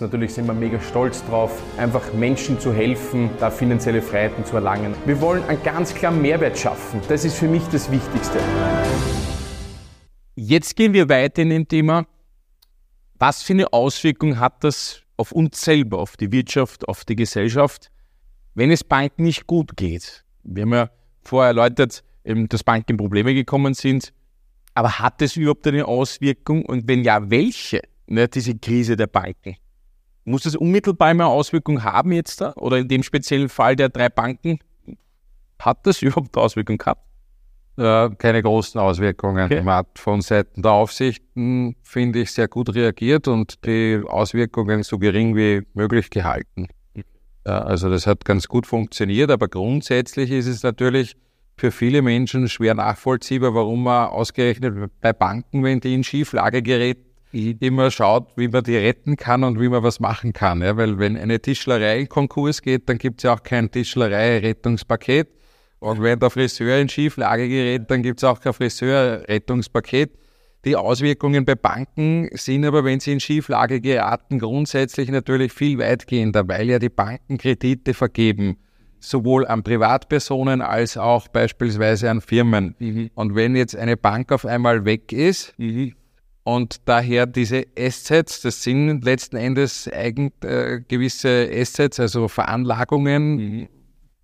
Natürlich 0.00 0.32
sind 0.32 0.46
wir 0.46 0.54
mega 0.54 0.80
stolz 0.80 1.22
drauf, 1.26 1.62
einfach 1.76 2.14
Menschen 2.14 2.58
zu 2.58 2.72
helfen, 2.72 3.28
da 3.38 3.50
finanzielle 3.50 4.00
Freiheiten 4.00 4.46
zu 4.46 4.56
erlangen. 4.56 4.94
Wir 5.04 5.20
wollen 5.20 5.42
einen 5.44 5.62
ganz 5.62 5.94
klaren 5.94 6.22
Mehrwert 6.22 6.58
schaffen. 6.58 7.02
Das 7.08 7.26
ist 7.26 7.36
für 7.36 7.48
mich 7.48 7.62
das 7.64 7.90
Wichtigste. 7.90 8.38
Jetzt 10.36 10.74
gehen 10.74 10.94
wir 10.94 11.08
weiter 11.10 11.42
in 11.42 11.50
dem 11.50 11.68
Thema. 11.68 12.06
Was 13.18 13.42
für 13.42 13.52
eine 13.52 13.70
Auswirkung 13.74 14.40
hat 14.40 14.64
das 14.64 15.02
auf 15.18 15.32
uns 15.32 15.60
selber, 15.60 15.98
auf 15.98 16.16
die 16.16 16.32
Wirtschaft, 16.32 16.88
auf 16.88 17.04
die 17.04 17.16
Gesellschaft, 17.16 17.90
wenn 18.54 18.70
es 18.70 18.82
Banken 18.82 19.24
nicht 19.24 19.46
gut 19.46 19.76
geht? 19.76 20.24
Wir 20.42 20.62
haben 20.62 20.72
ja 20.72 20.90
vorher 21.22 21.48
erläutert, 21.48 22.02
dass 22.24 22.64
Banken 22.64 22.92
in 22.92 22.96
Probleme 22.96 23.34
gekommen 23.34 23.74
sind. 23.74 24.14
Aber 24.72 24.98
hat 24.98 25.20
es 25.20 25.36
überhaupt 25.36 25.66
eine 25.66 25.84
Auswirkung 25.84 26.64
und 26.64 26.88
wenn 26.88 27.04
ja, 27.04 27.28
welche, 27.28 27.82
ne, 28.06 28.28
diese 28.28 28.56
Krise 28.56 28.96
der 28.96 29.08
Banken? 29.08 29.56
Muss 30.24 30.42
das 30.42 30.56
unmittelbar 30.56 31.08
eine 31.08 31.26
Auswirkung 31.26 31.82
haben 31.82 32.12
jetzt 32.12 32.40
da? 32.40 32.52
Oder 32.56 32.78
in 32.78 32.88
dem 32.88 33.02
speziellen 33.02 33.48
Fall 33.48 33.76
der 33.76 33.88
drei 33.88 34.08
Banken? 34.08 34.58
Hat 35.58 35.86
das 35.86 36.02
überhaupt 36.02 36.36
Auswirkungen 36.36 36.78
gehabt? 36.78 37.02
Äh, 37.76 38.10
keine 38.16 38.42
großen 38.42 38.80
Auswirkungen. 38.80 39.46
Okay. 39.46 39.62
Man 39.62 39.76
hat 39.76 39.98
von 39.98 40.20
Seiten 40.20 40.62
der 40.62 40.72
Aufsichten, 40.72 41.76
finde 41.82 42.20
ich, 42.20 42.32
sehr 42.32 42.48
gut 42.48 42.74
reagiert 42.74 43.26
und 43.28 43.64
die 43.64 44.02
Auswirkungen 44.06 44.82
so 44.82 44.98
gering 44.98 45.34
wie 45.36 45.62
möglich 45.72 46.10
gehalten. 46.10 46.68
Ja, 47.46 47.60
also 47.60 47.88
das 47.88 48.06
hat 48.06 48.24
ganz 48.26 48.48
gut 48.48 48.66
funktioniert, 48.66 49.30
aber 49.30 49.48
grundsätzlich 49.48 50.30
ist 50.30 50.46
es 50.46 50.62
natürlich 50.62 51.16
für 51.56 51.70
viele 51.70 52.02
Menschen 52.02 52.48
schwer 52.48 52.74
nachvollziehbar, 52.74 53.54
warum 53.54 53.84
man 53.84 54.08
ausgerechnet 54.08 54.90
bei 55.00 55.12
Banken, 55.12 55.62
wenn 55.62 55.80
die 55.80 55.94
in 55.94 56.04
Schieflage 56.04 56.62
gerät, 56.62 56.98
immer 57.32 57.90
schaut, 57.90 58.28
wie 58.36 58.48
man 58.48 58.64
die 58.64 58.76
retten 58.76 59.16
kann 59.16 59.44
und 59.44 59.60
wie 59.60 59.68
man 59.68 59.82
was 59.82 60.00
machen 60.00 60.32
kann. 60.32 60.62
Ja, 60.62 60.76
weil 60.76 60.98
wenn 60.98 61.16
eine 61.16 61.40
Tischlerei 61.40 62.00
in 62.00 62.08
Konkurs 62.08 62.62
geht, 62.62 62.88
dann 62.88 62.98
gibt 62.98 63.20
es 63.20 63.24
ja 63.24 63.34
auch 63.34 63.42
kein 63.42 63.70
Tischlerei-Rettungspaket. 63.70 65.28
Und 65.78 66.02
wenn 66.02 66.18
der 66.18 66.30
Friseur 66.30 66.78
in 66.78 66.88
Schieflage 66.88 67.48
gerät, 67.48 67.90
dann 67.90 68.02
gibt 68.02 68.18
es 68.18 68.24
auch 68.24 68.40
kein 68.40 68.52
Friseur-Rettungspaket. 68.52 70.10
Die 70.66 70.76
Auswirkungen 70.76 71.46
bei 71.46 71.54
Banken 71.54 72.28
sind 72.32 72.66
aber, 72.66 72.84
wenn 72.84 73.00
sie 73.00 73.12
in 73.12 73.20
Schieflage 73.20 73.80
geraten, 73.80 74.38
grundsätzlich 74.38 75.10
natürlich 75.10 75.52
viel 75.52 75.78
weitgehender, 75.78 76.46
weil 76.48 76.68
ja 76.68 76.78
die 76.78 76.90
Banken 76.90 77.38
Kredite 77.38 77.94
vergeben 77.94 78.58
sowohl 79.00 79.46
an 79.46 79.62
Privatpersonen 79.62 80.60
als 80.60 80.96
auch 80.96 81.28
beispielsweise 81.28 82.10
an 82.10 82.20
Firmen. 82.20 82.74
Mhm. 82.78 83.10
Und 83.14 83.34
wenn 83.34 83.56
jetzt 83.56 83.74
eine 83.74 83.96
Bank 83.96 84.30
auf 84.30 84.44
einmal 84.44 84.84
weg 84.84 85.12
ist 85.12 85.54
mhm. 85.58 85.94
Und 86.42 86.88
daher 86.88 87.26
diese 87.26 87.64
Assets, 87.78 88.40
das 88.42 88.62
sind 88.62 89.04
letzten 89.04 89.36
Endes 89.36 89.88
eigen, 89.92 90.32
äh, 90.42 90.80
gewisse 90.86 91.50
Assets, 91.52 92.00
also 92.00 92.28
Veranlagungen, 92.28 93.36
mhm. 93.36 93.68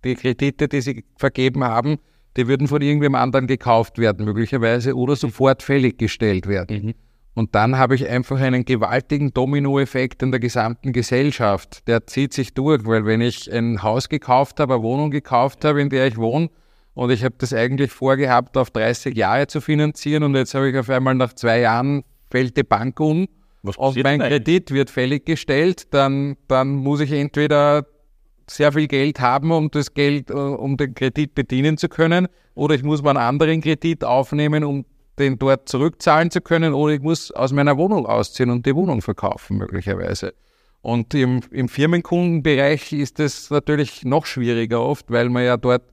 die 0.03 0.15
Kredite, 0.15 0.67
die 0.67 0.81
sie 0.81 1.05
vergeben 1.17 1.63
haben, 1.63 1.97
die 2.35 2.47
würden 2.47 2.67
von 2.67 2.81
irgendwem 2.81 3.15
anderen 3.15 3.47
gekauft 3.47 3.97
werden, 3.97 4.25
möglicherweise, 4.25 4.95
oder 4.95 5.15
sofort 5.15 5.63
fällig 5.63 5.97
gestellt 5.97 6.47
werden. 6.47 6.87
Mhm. 6.87 6.93
Und 7.37 7.53
dann 7.53 7.77
habe 7.77 7.93
ich 7.93 8.09
einfach 8.09 8.39
einen 8.39 8.65
gewaltigen 8.65 9.31
Dominoeffekt 9.31 10.23
in 10.23 10.31
der 10.31 10.39
gesamten 10.39 10.91
Gesellschaft. 10.91 11.87
Der 11.87 12.07
zieht 12.07 12.33
sich 12.33 12.55
durch, 12.55 12.83
weil 12.85 13.05
wenn 13.05 13.21
ich 13.21 13.51
ein 13.53 13.83
Haus 13.83 14.09
gekauft 14.09 14.59
habe, 14.59 14.73
eine 14.73 14.83
Wohnung 14.83 15.11
gekauft 15.11 15.63
habe, 15.63 15.79
in 15.79 15.89
der 15.89 16.07
ich 16.07 16.17
wohne, 16.17 16.49
und 16.97 17.11
ich 17.11 17.23
habe 17.23 17.35
das 17.37 17.53
eigentlich 17.53 17.91
vorgehabt, 17.91 18.57
auf 18.57 18.71
30 18.71 19.15
Jahre 19.15 19.45
zu 19.45 19.61
finanzieren, 19.61 20.23
und 20.23 20.35
jetzt 20.35 20.55
habe 20.55 20.67
ich 20.67 20.75
auf 20.75 20.89
einmal 20.89 21.13
nach 21.13 21.33
zwei 21.33 21.59
Jahren 21.59 22.03
fällt 22.31 22.57
die 22.57 22.63
Bank 22.63 22.99
um. 22.99 23.27
Und 23.61 24.03
mein 24.03 24.19
Kredit 24.19 24.71
wird 24.71 24.89
fällig 24.89 25.23
gestellt, 25.23 25.93
dann, 25.93 26.37
dann 26.47 26.69
muss 26.75 26.99
ich 26.99 27.11
entweder 27.11 27.85
sehr 28.49 28.71
viel 28.71 28.87
Geld 28.87 29.19
haben, 29.19 29.51
um 29.51 29.69
das 29.69 29.93
Geld, 29.93 30.31
äh, 30.31 30.33
um 30.33 30.75
den 30.75 30.95
Kredit 30.95 31.35
bedienen 31.35 31.77
zu 31.77 31.87
können, 31.87 32.29
oder 32.55 32.73
ich 32.73 32.81
muss 32.81 33.03
mal 33.03 33.11
einen 33.11 33.19
anderen 33.19 33.61
Kredit 33.61 34.03
aufnehmen, 34.03 34.63
um 34.63 34.83
den 35.19 35.37
dort 35.37 35.69
zurückzahlen 35.69 36.31
zu 36.31 36.41
können. 36.41 36.73
Oder 36.73 36.93
ich 36.93 37.01
muss 37.01 37.29
aus 37.29 37.53
meiner 37.53 37.77
Wohnung 37.77 38.07
ausziehen 38.07 38.49
und 38.49 38.65
die 38.65 38.73
Wohnung 38.73 39.03
verkaufen 39.03 39.57
möglicherweise. 39.57 40.33
Und 40.81 41.13
im, 41.13 41.41
im 41.51 41.69
Firmenkundenbereich 41.69 42.91
ist 42.91 43.19
es 43.19 43.51
natürlich 43.51 44.03
noch 44.03 44.25
schwieriger 44.25 44.81
oft, 44.81 45.11
weil 45.11 45.29
man 45.29 45.43
ja 45.43 45.57
dort, 45.57 45.83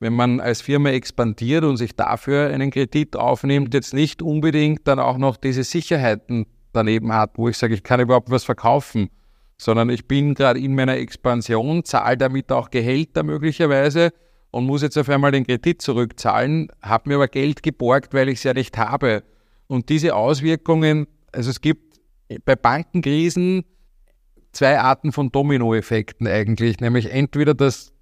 wenn 0.00 0.12
man 0.12 0.40
als 0.40 0.60
Firma 0.60 0.90
expandiert 0.90 1.64
und 1.64 1.76
sich 1.76 1.96
dafür 1.96 2.48
einen 2.50 2.70
Kredit 2.70 3.16
aufnimmt, 3.16 3.74
jetzt 3.74 3.94
nicht 3.94 4.22
unbedingt 4.22 4.86
dann 4.86 4.98
auch 4.98 5.18
noch 5.18 5.36
diese 5.36 5.64
Sicherheiten 5.64 6.46
daneben 6.72 7.12
hat, 7.12 7.32
wo 7.36 7.48
ich 7.48 7.56
sage, 7.56 7.74
ich 7.74 7.82
kann 7.82 8.00
überhaupt 8.00 8.30
was 8.30 8.44
verkaufen, 8.44 9.08
sondern 9.56 9.88
ich 9.90 10.06
bin 10.06 10.34
gerade 10.34 10.58
in 10.58 10.74
meiner 10.74 10.96
Expansion, 10.96 11.84
zahle 11.84 12.16
damit 12.16 12.50
auch 12.52 12.70
Gehälter 12.70 13.22
möglicherweise 13.22 14.10
und 14.50 14.66
muss 14.66 14.82
jetzt 14.82 14.98
auf 14.98 15.08
einmal 15.08 15.32
den 15.32 15.46
Kredit 15.46 15.80
zurückzahlen, 15.80 16.68
habe 16.82 17.08
mir 17.08 17.16
aber 17.16 17.28
Geld 17.28 17.62
geborgt, 17.62 18.14
weil 18.14 18.28
ich 18.28 18.38
es 18.38 18.44
ja 18.44 18.52
nicht 18.52 18.76
habe. 18.76 19.22
Und 19.66 19.88
diese 19.88 20.14
Auswirkungen, 20.14 21.06
also 21.32 21.50
es 21.50 21.60
gibt 21.60 22.00
bei 22.44 22.56
Bankenkrisen 22.56 23.64
zwei 24.52 24.78
Arten 24.78 25.12
von 25.12 25.30
Dominoeffekten 25.30 26.26
eigentlich, 26.26 26.80
nämlich 26.80 27.10
entweder, 27.10 27.54
dass 27.54 27.93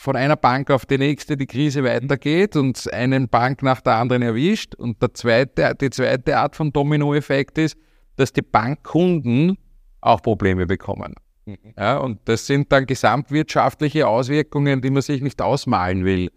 von 0.00 0.16
einer 0.16 0.36
Bank 0.36 0.70
auf 0.70 0.86
die 0.86 0.96
nächste 0.96 1.36
die 1.36 1.46
Krise 1.46 1.84
weitergeht 1.84 2.56
und 2.56 2.90
einen 2.90 3.28
Bank 3.28 3.62
nach 3.62 3.82
der 3.82 3.96
anderen 3.96 4.22
erwischt. 4.22 4.74
Und 4.74 5.02
der 5.02 5.12
zweite, 5.12 5.74
die 5.78 5.90
zweite 5.90 6.38
Art 6.38 6.56
von 6.56 6.72
Dominoeffekt 6.72 7.58
ist, 7.58 7.76
dass 8.16 8.32
die 8.32 8.40
Bankkunden 8.40 9.58
auch 10.00 10.22
Probleme 10.22 10.64
bekommen. 10.64 11.16
Mhm. 11.44 11.58
Ja, 11.76 11.98
und 11.98 12.18
das 12.24 12.46
sind 12.46 12.72
dann 12.72 12.86
gesamtwirtschaftliche 12.86 14.08
Auswirkungen, 14.08 14.80
die 14.80 14.88
man 14.88 15.02
sich 15.02 15.20
nicht 15.20 15.42
ausmalen 15.42 16.06
will. 16.06 16.30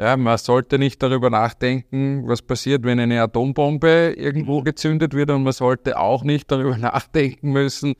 Ja, 0.00 0.16
man 0.16 0.38
sollte 0.38 0.78
nicht 0.78 1.02
darüber 1.02 1.28
nachdenken, 1.28 2.26
was 2.26 2.40
passiert, 2.40 2.84
wenn 2.84 2.98
eine 3.00 3.20
Atombombe 3.20 4.14
irgendwo 4.16 4.60
mhm. 4.60 4.64
gezündet 4.64 5.12
wird 5.12 5.28
und 5.30 5.42
man 5.42 5.52
sollte 5.52 5.98
auch 5.98 6.24
nicht 6.24 6.50
darüber 6.50 6.78
nachdenken 6.78 7.52
müssen, 7.52 7.96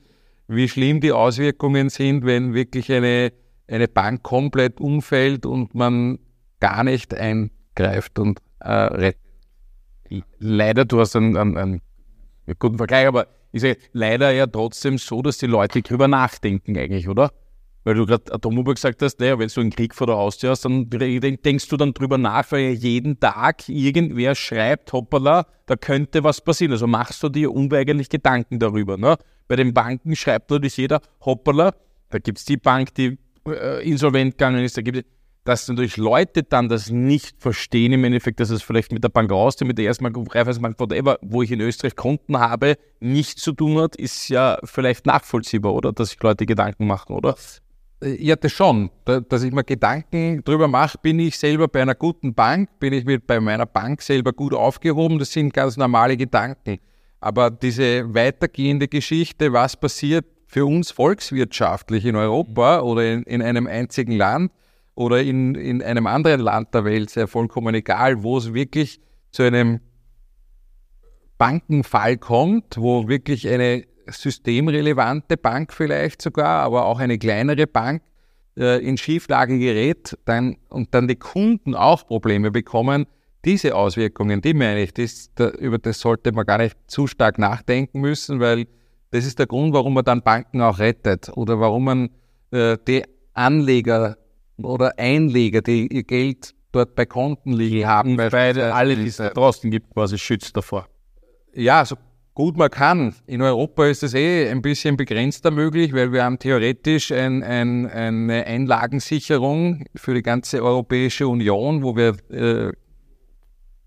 wie 0.47 0.67
schlimm 0.67 0.99
die 0.99 1.11
Auswirkungen 1.11 1.89
sind, 1.89 2.25
wenn 2.25 2.55
wirklich 2.55 2.91
eine, 2.91 3.31
eine 3.71 3.87
Bank 3.87 4.23
komplett 4.23 4.79
umfällt 4.79 5.45
und 5.45 5.73
man 5.73 6.19
gar 6.59 6.83
nicht 6.83 7.13
eingreift 7.13 8.19
und 8.19 8.39
äh, 8.59 8.71
rettet. 8.71 9.21
Leider, 10.39 10.83
du 10.83 10.99
hast 10.99 11.15
einen, 11.15 11.37
einen, 11.37 11.57
einen 11.57 11.81
guten 12.59 12.77
Vergleich, 12.77 13.07
aber 13.07 13.27
ist 13.53 13.63
ja 13.63 13.73
leider 13.93 14.31
ja 14.31 14.45
trotzdem 14.45 14.97
so, 14.97 15.21
dass 15.21 15.37
die 15.37 15.47
Leute 15.47 15.81
drüber 15.81 16.07
nachdenken 16.07 16.77
eigentlich, 16.77 17.07
oder? 17.07 17.31
Weil 17.83 17.95
du 17.95 18.05
gerade 18.05 18.31
Atommobile 18.31 18.75
gesagt 18.75 19.01
hast, 19.01 19.19
naja, 19.19 19.39
wenn 19.39 19.47
du 19.47 19.61
einen 19.61 19.71
Krieg 19.71 19.95
vor 19.95 20.05
der 20.05 20.17
Haustür 20.17 20.51
hast, 20.51 20.65
dann 20.65 20.87
denkst 20.89 21.67
du 21.67 21.77
dann 21.77 21.93
drüber 21.93 22.17
nach, 22.17 22.51
weil 22.51 22.61
ja 22.61 22.69
jeden 22.69 23.19
Tag 23.19 23.67
irgendwer 23.67 24.35
schreibt, 24.35 24.93
hoppala, 24.93 25.47
da 25.65 25.75
könnte 25.75 26.23
was 26.23 26.41
passieren. 26.41 26.73
Also 26.73 26.85
machst 26.85 27.23
du 27.23 27.29
dir 27.29 27.51
unweigerlich 27.51 28.09
Gedanken 28.09 28.59
darüber. 28.59 28.97
Ne? 28.97 29.17
Bei 29.47 29.55
den 29.55 29.73
Banken 29.73 30.15
schreibt 30.15 30.51
natürlich 30.51 30.77
jeder, 30.77 31.01
hoppala, 31.25 31.73
da 32.09 32.19
gibt 32.19 32.37
es 32.37 32.45
die 32.45 32.57
Bank, 32.57 32.93
die 32.93 33.17
äh, 33.47 33.87
insolvent 33.87 34.37
gegangen 34.37 34.63
ist, 34.63 34.77
da 34.77 34.81
gibt 34.81 34.97
es 34.97 35.03
dass 35.43 35.67
natürlich 35.67 35.97
Leute 35.97 36.43
dann 36.43 36.69
das 36.69 36.89
nicht 36.89 37.41
verstehen 37.41 37.93
im 37.93 38.03
Endeffekt, 38.03 38.39
dass 38.39 38.51
es 38.51 38.61
vielleicht 38.61 38.91
mit 38.91 39.03
der 39.03 39.09
Bank 39.09 39.31
raus, 39.31 39.59
mit 39.61 39.77
der 39.77 39.85
ersten 39.85 40.03
Bank, 40.03 40.15
whatever, 40.79 41.17
wo 41.21 41.41
ich 41.41 41.51
in 41.51 41.61
Österreich 41.61 41.95
Konten 41.95 42.37
habe, 42.37 42.75
nichts 42.99 43.41
zu 43.41 43.53
tun 43.53 43.79
hat, 43.79 43.95
ist 43.95 44.29
ja 44.29 44.59
vielleicht 44.63 45.05
nachvollziehbar, 45.05 45.73
oder? 45.73 45.93
Dass 45.93 46.09
sich 46.09 46.21
Leute 46.21 46.45
Gedanken 46.45 46.85
machen, 46.85 47.15
oder? 47.15 47.35
Äh, 48.03 48.23
ja, 48.23 48.35
das 48.35 48.51
schon. 48.51 48.91
Dass 49.05 49.43
ich 49.43 49.51
mir 49.51 49.63
Gedanken 49.63 50.43
drüber 50.43 50.67
mache, 50.67 50.97
bin 51.01 51.19
ich 51.19 51.37
selber 51.37 51.67
bei 51.67 51.81
einer 51.81 51.95
guten 51.95 52.33
Bank, 52.35 52.79
bin 52.79 52.93
ich 52.93 53.05
mit 53.05 53.25
bei 53.25 53.39
meiner 53.39 53.65
Bank 53.65 54.01
selber 54.01 54.33
gut 54.33 54.53
aufgehoben, 54.53 55.17
das 55.17 55.31
sind 55.31 55.53
ganz 55.53 55.75
normale 55.75 56.17
Gedanken. 56.17 56.77
Aber 57.19 57.49
diese 57.49 58.13
weitergehende 58.13 58.87
Geschichte, 58.87 59.53
was 59.53 59.75
passiert 59.75 60.25
für 60.51 60.65
uns 60.65 60.91
volkswirtschaftlich 60.91 62.03
in 62.03 62.17
Europa 62.17 62.81
oder 62.81 63.09
in, 63.09 63.23
in 63.23 63.41
einem 63.41 63.67
einzigen 63.67 64.11
Land, 64.11 64.51
oder 64.95 65.21
in, 65.21 65.55
in 65.55 65.81
einem 65.81 66.05
anderen 66.07 66.41
Land 66.41 66.73
der 66.73 66.83
Welt, 66.83 67.09
sehr 67.09 67.29
vollkommen 67.29 67.73
egal, 67.73 68.21
wo 68.21 68.37
es 68.37 68.53
wirklich 68.53 68.99
zu 69.31 69.43
einem 69.43 69.79
Bankenfall 71.37 72.17
kommt, 72.17 72.77
wo 72.77 73.07
wirklich 73.07 73.47
eine 73.47 73.85
systemrelevante 74.07 75.37
Bank 75.37 75.71
vielleicht 75.71 76.21
sogar, 76.21 76.63
aber 76.63 76.83
auch 76.83 76.99
eine 76.99 77.17
kleinere 77.17 77.65
Bank 77.65 78.01
äh, 78.57 78.85
in 78.85 78.97
Schieflage 78.97 79.57
gerät 79.57 80.17
dann, 80.25 80.57
und 80.67 80.93
dann 80.93 81.07
die 81.07 81.15
Kunden 81.15 81.75
auch 81.75 82.05
Probleme 82.05 82.51
bekommen, 82.51 83.05
diese 83.45 83.73
Auswirkungen, 83.73 84.41
die 84.41 84.53
meine 84.53 84.83
ich, 84.83 84.93
das, 84.93 85.31
da, 85.33 85.49
über 85.51 85.79
das 85.79 86.01
sollte 86.01 86.33
man 86.33 86.45
gar 86.45 86.57
nicht 86.57 86.75
zu 86.87 87.07
stark 87.07 87.39
nachdenken 87.39 88.01
müssen, 88.01 88.41
weil 88.41 88.67
das 89.11 89.25
ist 89.25 89.39
der 89.39 89.47
Grund, 89.47 89.73
warum 89.73 89.93
man 89.93 90.03
dann 90.03 90.21
Banken 90.21 90.61
auch 90.61 90.79
rettet 90.79 91.29
oder 91.35 91.59
warum 91.59 91.83
man 91.85 92.09
äh, 92.51 92.77
die 92.87 93.03
Anleger 93.33 94.17
oder 94.61 94.97
Einleger, 94.97 95.61
die 95.61 95.87
ihr 95.87 96.03
Geld 96.03 96.53
dort 96.71 96.95
bei 96.95 97.05
Konten 97.05 97.53
liegen 97.53 97.87
haben. 97.87 98.15
Beide, 98.17 98.73
alle, 98.73 98.95
die 98.95 99.07
es 99.07 99.17
da 99.17 99.29
draußen 99.29 99.69
gibt, 99.69 99.93
quasi 99.93 100.17
schützt 100.17 100.55
davor. 100.55 100.87
Ja, 101.53 101.79
also 101.79 101.95
Gut, 102.33 102.55
man 102.55 102.69
kann. 102.69 103.13
In 103.27 103.41
Europa 103.41 103.87
ist 103.87 104.03
das 104.03 104.13
eh 104.13 104.49
ein 104.49 104.61
bisschen 104.61 104.95
begrenzter 104.95 105.51
möglich, 105.51 105.93
weil 105.93 106.13
wir 106.13 106.23
haben 106.23 106.39
theoretisch 106.39 107.11
ein, 107.11 107.43
ein, 107.43 107.87
eine 107.87 108.45
Einlagensicherung 108.45 109.83
für 109.95 110.13
die 110.13 110.21
ganze 110.21 110.63
Europäische 110.63 111.27
Union, 111.27 111.83
wo 111.83 111.97
wir, 111.97 112.15
äh, 112.29 112.71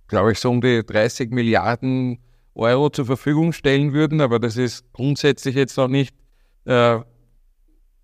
glaube 0.09 0.33
ich, 0.33 0.39
so 0.39 0.51
um 0.51 0.61
die 0.61 0.85
30 0.85 1.31
Milliarden 1.31 2.19
Euro 2.55 2.91
zur 2.91 3.07
Verfügung 3.07 3.53
stellen 3.53 3.93
würden. 3.93 4.21
Aber 4.21 4.39
das 4.39 4.57
ist 4.57 4.93
grundsätzlich 4.93 5.55
jetzt 5.55 5.77
noch 5.77 5.89
nicht 5.89 6.15
äh, 6.65 7.01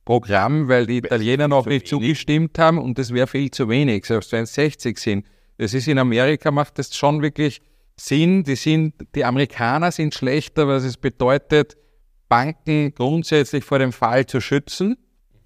Programm, 0.05 0.69
weil 0.69 0.87
die 0.87 0.99
Italiener 0.99 1.49
noch 1.49 1.67
nicht 1.67 1.87
zugestimmt 1.87 2.58
haben 2.58 2.79
und 2.79 2.99
das 2.99 3.14
wäre 3.14 3.26
viel 3.26 3.50
zu 3.50 3.69
wenig, 3.69 4.06
selbst 4.06 4.32
wenn 4.32 4.43
es 4.43 4.55
60 4.55 4.99
sind. 4.99 5.26
Das 5.58 5.75
ist 5.75 5.87
in 5.88 5.99
Amerika, 5.99 6.50
macht 6.50 6.79
das 6.79 6.97
schon 6.97 7.23
wirklich 7.23 7.61
Sinn. 7.97 8.43
Die, 8.44 8.56
sind, 8.56 8.94
die 9.14 9.25
Amerikaner 9.25 9.93
sind 9.93 10.14
schlechter, 10.14 10.67
was 10.67 10.85
es 10.85 10.96
bedeutet, 10.96 11.76
Banken 12.29 12.94
grundsätzlich 12.94 13.62
vor 13.62 13.79
dem 13.79 13.93
Fall 13.93 14.25
zu 14.26 14.41
schützen, 14.41 14.96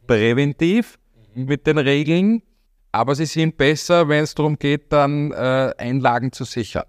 präventiv 0.07 0.99
mhm. 1.35 1.47
mit 1.47 1.67
den 1.67 1.79
Regeln. 1.79 2.43
Aber 2.93 3.17
sie 3.17 3.27
sind 3.27 3.57
besser, 3.57 4.09
wenn 4.09 4.23
es 4.23 4.35
darum 4.35 4.57
geht, 4.57 4.93
dann 4.93 5.33
äh, 5.33 5.75
Einlagen 5.77 6.31
zu 6.31 6.45
sichern. 6.45 6.85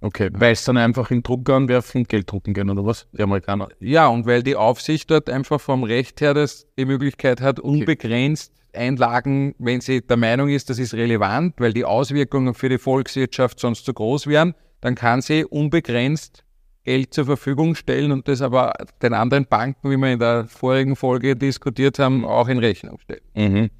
Okay, 0.00 0.30
weil 0.32 0.52
es 0.52 0.64
dann 0.64 0.76
einfach 0.76 1.10
in 1.10 1.22
Drucker 1.22 1.54
anwerfen 1.54 2.02
und 2.02 2.08
Geld 2.08 2.30
drucken 2.30 2.54
können, 2.54 2.70
oder 2.70 2.86
was? 2.86 3.08
Die 3.12 3.22
Amerikaner. 3.22 3.68
Ja, 3.80 4.06
und 4.06 4.26
weil 4.26 4.44
die 4.44 4.54
Aufsicht 4.54 5.10
dort 5.10 5.28
einfach 5.28 5.60
vom 5.60 5.82
Recht 5.82 6.20
her 6.20 6.34
das, 6.34 6.68
die 6.78 6.84
Möglichkeit 6.84 7.40
hat, 7.40 7.58
unbegrenzt 7.58 8.52
Einlagen, 8.74 9.54
wenn 9.58 9.80
sie 9.80 10.02
der 10.02 10.16
Meinung 10.16 10.48
ist, 10.48 10.70
das 10.70 10.78
ist 10.78 10.94
relevant, 10.94 11.54
weil 11.58 11.72
die 11.72 11.84
Auswirkungen 11.84 12.54
für 12.54 12.68
die 12.68 12.78
Volkswirtschaft 12.78 13.58
sonst 13.58 13.84
zu 13.84 13.92
groß 13.92 14.26
wären, 14.26 14.54
dann 14.80 14.94
kann 14.94 15.20
sie 15.20 15.44
unbegrenzt 15.44 16.44
Geld 16.84 17.12
zur 17.12 17.26
Verfügung 17.26 17.74
stellen 17.74 18.12
und 18.12 18.28
das 18.28 18.40
aber 18.40 18.74
den 19.02 19.14
anderen 19.14 19.46
Banken, 19.46 19.90
wie 19.90 19.96
wir 19.96 20.12
in 20.12 20.18
der 20.18 20.46
vorigen 20.46 20.96
Folge 20.96 21.34
diskutiert 21.34 21.98
haben, 21.98 22.24
auch 22.24 22.48
in 22.48 22.58
Rechnung 22.58 22.98
stellen. 23.00 23.20
Mhm. 23.34 23.70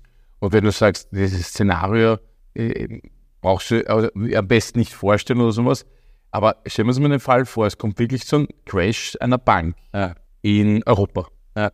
Und 0.41 0.53
wenn 0.53 0.65
du 0.65 0.73
sagst, 0.73 1.09
dieses 1.13 1.47
Szenario 1.49 2.19
äh, 2.55 3.01
brauchst 3.41 3.71
du 3.71 3.89
also, 3.89 4.09
am 4.15 4.49
besten 4.49 4.81
nicht 4.81 4.93
vorstellen 4.93 5.41
oder 5.41 5.53
sowas, 5.53 5.87
aber 6.31 6.57
stellen 6.67 6.87
wir 6.87 6.91
uns 6.91 7.01
mal 7.01 7.09
den 7.09 7.21
Fall 7.21 7.45
vor, 7.47 7.67
es 7.67 7.79
kommt 7.79 7.99
wirklich 7.99 8.27
zu 8.27 8.37
einem 8.37 8.49
Crash 8.67 9.17
einer 9.21 9.39
Bank 9.39 9.77
ja. 9.93 10.15
in 10.43 10.83
Europa. 10.85 11.29
Ja. 11.57 11.73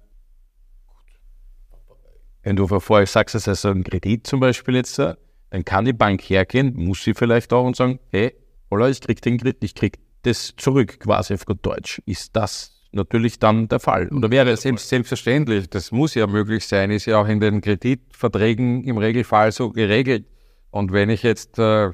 Wenn 2.42 2.56
du 2.56 2.66
vorher 2.66 3.06
sagst, 3.06 3.34
es 3.34 3.46
ist 3.46 3.64
ein 3.64 3.84
Kredit 3.84 4.26
zum 4.26 4.40
Beispiel 4.40 4.76
jetzt, 4.76 4.98
dann 4.98 5.64
kann 5.64 5.84
die 5.84 5.92
Bank 5.92 6.22
hergehen, 6.22 6.74
muss 6.74 7.02
sie 7.02 7.14
vielleicht 7.14 7.52
auch 7.52 7.64
und 7.64 7.76
sagen, 7.76 7.98
hey, 8.10 8.34
oder 8.70 8.88
ich 8.88 9.00
krieg 9.00 9.20
den 9.22 9.38
Kredit, 9.38 9.62
ich 9.64 9.74
krieg 9.74 9.98
das 10.22 10.54
zurück 10.56 11.00
quasi 11.00 11.34
auf 11.34 11.44
gut 11.46 11.64
Deutsch. 11.64 12.02
Ist 12.06 12.34
das 12.36 12.74
natürlich 12.92 13.38
dann 13.38 13.68
der 13.68 13.80
Fall? 13.80 14.08
Oder 14.08 14.30
wäre 14.30 14.50
es 14.50 14.62
selbst, 14.62 14.88
selbstverständlich, 14.88 15.68
das 15.68 15.92
muss 15.92 16.14
ja 16.14 16.26
möglich 16.26 16.66
sein, 16.66 16.90
ist 16.90 17.06
ja 17.06 17.20
auch 17.20 17.28
in 17.28 17.40
den 17.40 17.60
Kreditverträgen 17.60 18.84
im 18.84 18.98
Regelfall 18.98 19.52
so 19.52 19.70
geregelt. 19.70 20.26
Und 20.70 20.92
wenn 20.92 21.10
ich 21.10 21.22
jetzt 21.22 21.58
äh, 21.58 21.90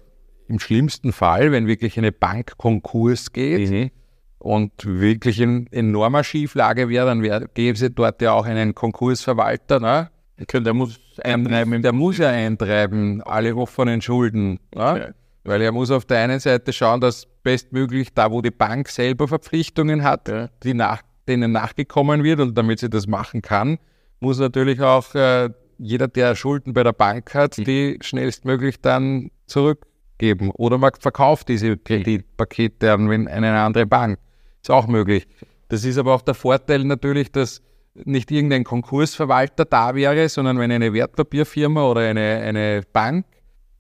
im 0.51 0.59
schlimmsten 0.59 1.13
Fall, 1.13 1.53
wenn 1.53 1.67
wirklich 1.67 1.97
eine 1.97 2.11
Bank 2.11 2.59
Konkurs 2.59 3.33
geht 3.33 3.71
mhm. 3.71 3.91
und 4.39 4.73
wirklich 4.85 5.41
in 5.41 5.69
enormer 5.73 6.25
Schieflage 6.25 6.89
wäre, 6.89 7.07
dann 7.07 7.23
wär, 7.23 7.47
gäbe 7.55 7.79
es 7.79 7.95
dort 7.95 8.21
ja 8.21 8.33
auch 8.33 8.45
einen 8.45 8.75
Konkursverwalter. 8.75 9.79
Ne? 9.79 10.11
Der 10.53 10.75
muss 10.75 10.99
eintreiben, 11.23 11.83
der 11.83 11.93
muss 11.93 12.19
ja 12.19 12.31
eintreiben, 12.31 13.23
alle 13.23 13.55
offenen 13.55 14.03
Schulden. 14.03 14.59
Ne? 14.75 14.91
Okay. 14.91 15.11
Weil 15.45 15.63
er 15.63 15.73
muss 15.73 15.91
auf 15.91 16.05
der 16.05 16.19
einen 16.19 16.41
Seite 16.41 16.73
schauen, 16.73 17.01
dass 17.01 17.27
bestmöglich 17.43 18.13
da, 18.13 18.31
wo 18.31 18.43
die 18.43 18.51
Bank 18.51 18.89
selber 18.89 19.29
Verpflichtungen 19.29 20.03
hat, 20.03 20.29
ja. 20.29 20.49
die 20.65 20.75
nach, 20.75 21.03
denen 21.29 21.53
nachgekommen 21.53 22.25
wird 22.25 22.41
und 22.41 22.59
damit 22.59 22.81
sie 22.81 22.91
das 22.91 23.07
machen 23.07 23.41
kann, 23.41 23.79
muss 24.19 24.39
natürlich 24.39 24.81
auch 24.81 25.15
äh, 25.15 25.51
jeder, 25.79 26.09
der 26.09 26.35
Schulden 26.35 26.75
bei 26.75 26.83
der 26.83 26.93
Bank 26.93 27.35
hat, 27.35 27.57
mhm. 27.57 27.65
die 27.65 27.99
schnellstmöglich 28.03 28.81
dann 28.81 29.31
zurück 29.47 29.87
geben. 30.21 30.53
Oder 30.53 30.79
man 30.79 30.93
verkauft 31.01 31.49
diese 31.49 31.77
Kreditpakete 31.77 32.93
an 32.93 33.11
eine 33.27 33.61
andere 33.61 33.87
Bank. 33.87 34.19
Ist 34.63 34.71
auch 34.71 34.87
möglich. 34.87 35.27
Das 35.69 35.85
ist 35.85 35.99
aber 35.99 36.15
auch 36.15 36.23
der 36.23 36.35
Vorteil 36.35 36.85
natürlich, 36.85 37.33
dass 37.33 37.63
nicht 37.95 38.31
irgendein 38.31 38.63
Konkursverwalter 38.63 39.65
da 39.65 39.95
wäre, 39.95 40.29
sondern 40.29 40.59
wenn 40.59 40.71
eine 40.71 40.93
Wertpapierfirma 40.93 41.85
oder 41.91 42.03
eine, 42.03 42.41
eine 42.45 42.83
Bank, 42.93 43.27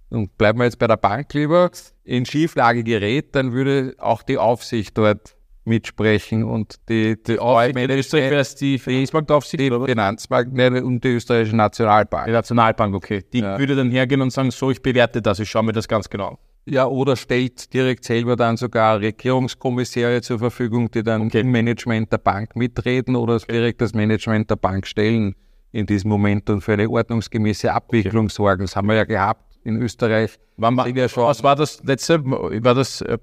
und 0.08 0.36
bleiben 0.36 0.58
wir 0.58 0.64
jetzt 0.64 0.80
bei 0.80 0.88
der 0.88 0.96
Bank 0.96 1.32
lieber, 1.34 1.70
in 2.02 2.26
Schieflage 2.26 2.82
gerät, 2.82 3.36
dann 3.36 3.52
würde 3.52 3.94
auch 3.98 4.22
die 4.22 4.38
Aufsicht 4.38 4.98
dort 4.98 5.36
mitsprechen 5.70 6.44
und 6.44 6.76
die, 6.88 7.16
die 7.22 7.38
es 7.38 8.54
die 8.56 8.78
Finanzmarktaufsicht, 8.78 9.60
die 9.62 9.70
Finanzmarkt 9.70 10.50
und 10.50 11.02
die 11.02 11.08
österreichische 11.08 11.56
Nationalbank. 11.56 12.26
Die 12.26 12.32
Nationalbank, 12.32 12.94
okay. 12.94 13.24
Die 13.32 13.40
ja. 13.40 13.58
würde 13.58 13.76
dann 13.76 13.90
hergehen 13.90 14.20
und 14.20 14.30
sagen, 14.30 14.50
so, 14.50 14.70
ich 14.70 14.82
bewerte 14.82 15.22
das, 15.22 15.38
ich 15.38 15.48
schaue 15.48 15.62
mir 15.62 15.72
das 15.72 15.88
ganz 15.88 16.10
genau. 16.10 16.38
Ja, 16.66 16.86
oder 16.86 17.16
stellt 17.16 17.72
direkt 17.72 18.04
selber 18.04 18.36
dann 18.36 18.56
sogar 18.56 19.00
Regierungskommissäre 19.00 20.20
zur 20.20 20.38
Verfügung, 20.38 20.90
die 20.90 21.02
dann 21.02 21.22
okay. 21.26 21.40
im 21.40 21.50
Management 21.50 22.12
der 22.12 22.18
Bank 22.18 22.54
mitreden 22.54 23.16
oder 23.16 23.38
direkt 23.38 23.80
das 23.80 23.94
Management 23.94 24.50
der 24.50 24.56
Bank 24.56 24.86
stellen 24.86 25.34
in 25.72 25.86
diesem 25.86 26.10
Moment 26.10 26.50
und 26.50 26.60
für 26.60 26.74
eine 26.74 26.88
ordnungsgemäße 26.88 27.72
Abwicklung 27.72 28.26
okay. 28.26 28.34
sorgen. 28.34 28.62
Das 28.62 28.76
haben 28.76 28.88
wir 28.88 28.96
ja 28.96 29.04
gehabt 29.04 29.58
in 29.64 29.80
Österreich. 29.80 30.38
Wann 30.56 30.76
war, 30.76 30.86
was 30.86 31.42
war 31.42 31.56
das 31.56 31.82
letzte? 31.82 32.22
War 32.24 32.74
das 32.74 33.00
äh, 33.00 33.18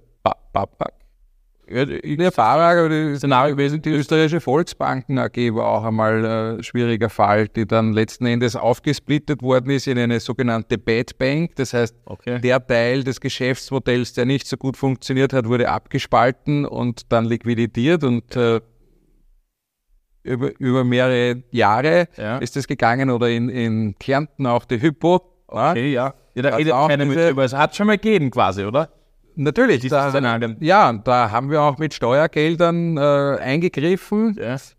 Babak? 1.68 2.04
in 2.04 2.18
der 2.18 2.31
Fahrrad 2.31 3.18
Szenario 3.18 3.56
gewesen, 3.56 3.81
die 3.81 3.90
österreichische 3.90 4.40
Volksbanken 4.40 5.19
AG 5.19 5.36
war 5.54 5.68
auch 5.68 5.84
einmal 5.84 6.25
ein 6.25 6.60
äh, 6.60 6.64
schwieriger 6.64 7.10
Fall, 7.10 7.48
die 7.48 7.66
dann 7.66 7.94
letzten 7.94 8.25
Endes 8.25 8.56
aufgesplittet 8.56 9.42
worden 9.42 9.69
ist 9.72 9.88
in 9.88 9.98
eine 9.98 10.19
sogenannte 10.19 10.78
Bad 10.78 11.18
Bank. 11.18 11.56
Das 11.56 11.74
heißt, 11.74 11.96
okay. 12.06 12.40
der 12.40 12.66
Teil 12.66 13.04
des 13.04 13.19
Geschäftsmodells, 13.19 14.14
der 14.14 14.25
nicht 14.25 14.48
so 14.48 14.58
gut 14.58 14.78
funktioniert 14.78 15.34
hat, 15.34 15.48
wurde 15.48 15.69
abgespalten 15.69 16.66
und 16.66 17.12
dann 17.12 17.25
liquidiert 17.25 18.04
und 18.04 18.36
äh, 18.36 18.62
über, 20.24 20.52
über 20.60 20.84
mehrere 20.84 21.44
Jahre 21.52 22.08
ja. 22.18 22.38
ist 22.38 22.56
das 22.56 22.68
gegangen 22.68 23.10
oder 23.10 23.30
in, 23.30 23.50
in 23.50 23.96
Kärnten 23.98 24.46
auch 24.46 24.66
die 24.66 24.81
Hypo. 24.81 25.22
Okay, 25.48 25.94
ja. 25.94 26.14
Ja, 26.36 26.44
da 26.44 26.56
redet 26.56 26.74
keiner 26.74 27.06
mit 27.06 27.18
drüber. 27.18 27.46
Es 27.46 27.54
hat 27.54 27.75
schon 27.75 27.88
mal 27.88 27.98
gegeben 27.98 28.30
quasi, 28.30 28.64
oder? 28.64 28.90
Natürlich, 29.39 29.88
da, 29.88 30.56
ja, 30.60 30.94
da 30.94 31.31
haben 31.31 31.51
wir 31.51 31.62
auch 31.62 31.78
mit 31.78 31.94
Steuergeldern 31.94 32.98
äh, 32.98 33.01
eingegriffen. 33.39 34.36
Yes. 34.36 34.76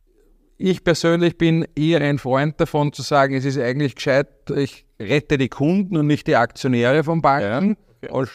Ich 0.57 0.83
persönlich 0.83 1.39
bin 1.39 1.65
eher 1.77 2.01
ein 2.01 2.19
Freund 2.19 2.61
davon 2.61 2.93
zu 2.93 3.03
sagen, 3.03 3.35
es 3.35 3.45
ist 3.45 3.57
eigentlich 3.57 3.95
gescheit, 3.95 4.27
ich 4.57 4.85
rette 4.99 5.39
die 5.39 5.49
Kunden 5.49 5.97
und 5.97 6.09
nicht 6.09 6.27
die 6.27 6.35
Aktionäre 6.35 7.05
von 7.05 7.23
Banken. 7.23 7.77
Ja. 8.03 8.11
Okay. 8.11 8.31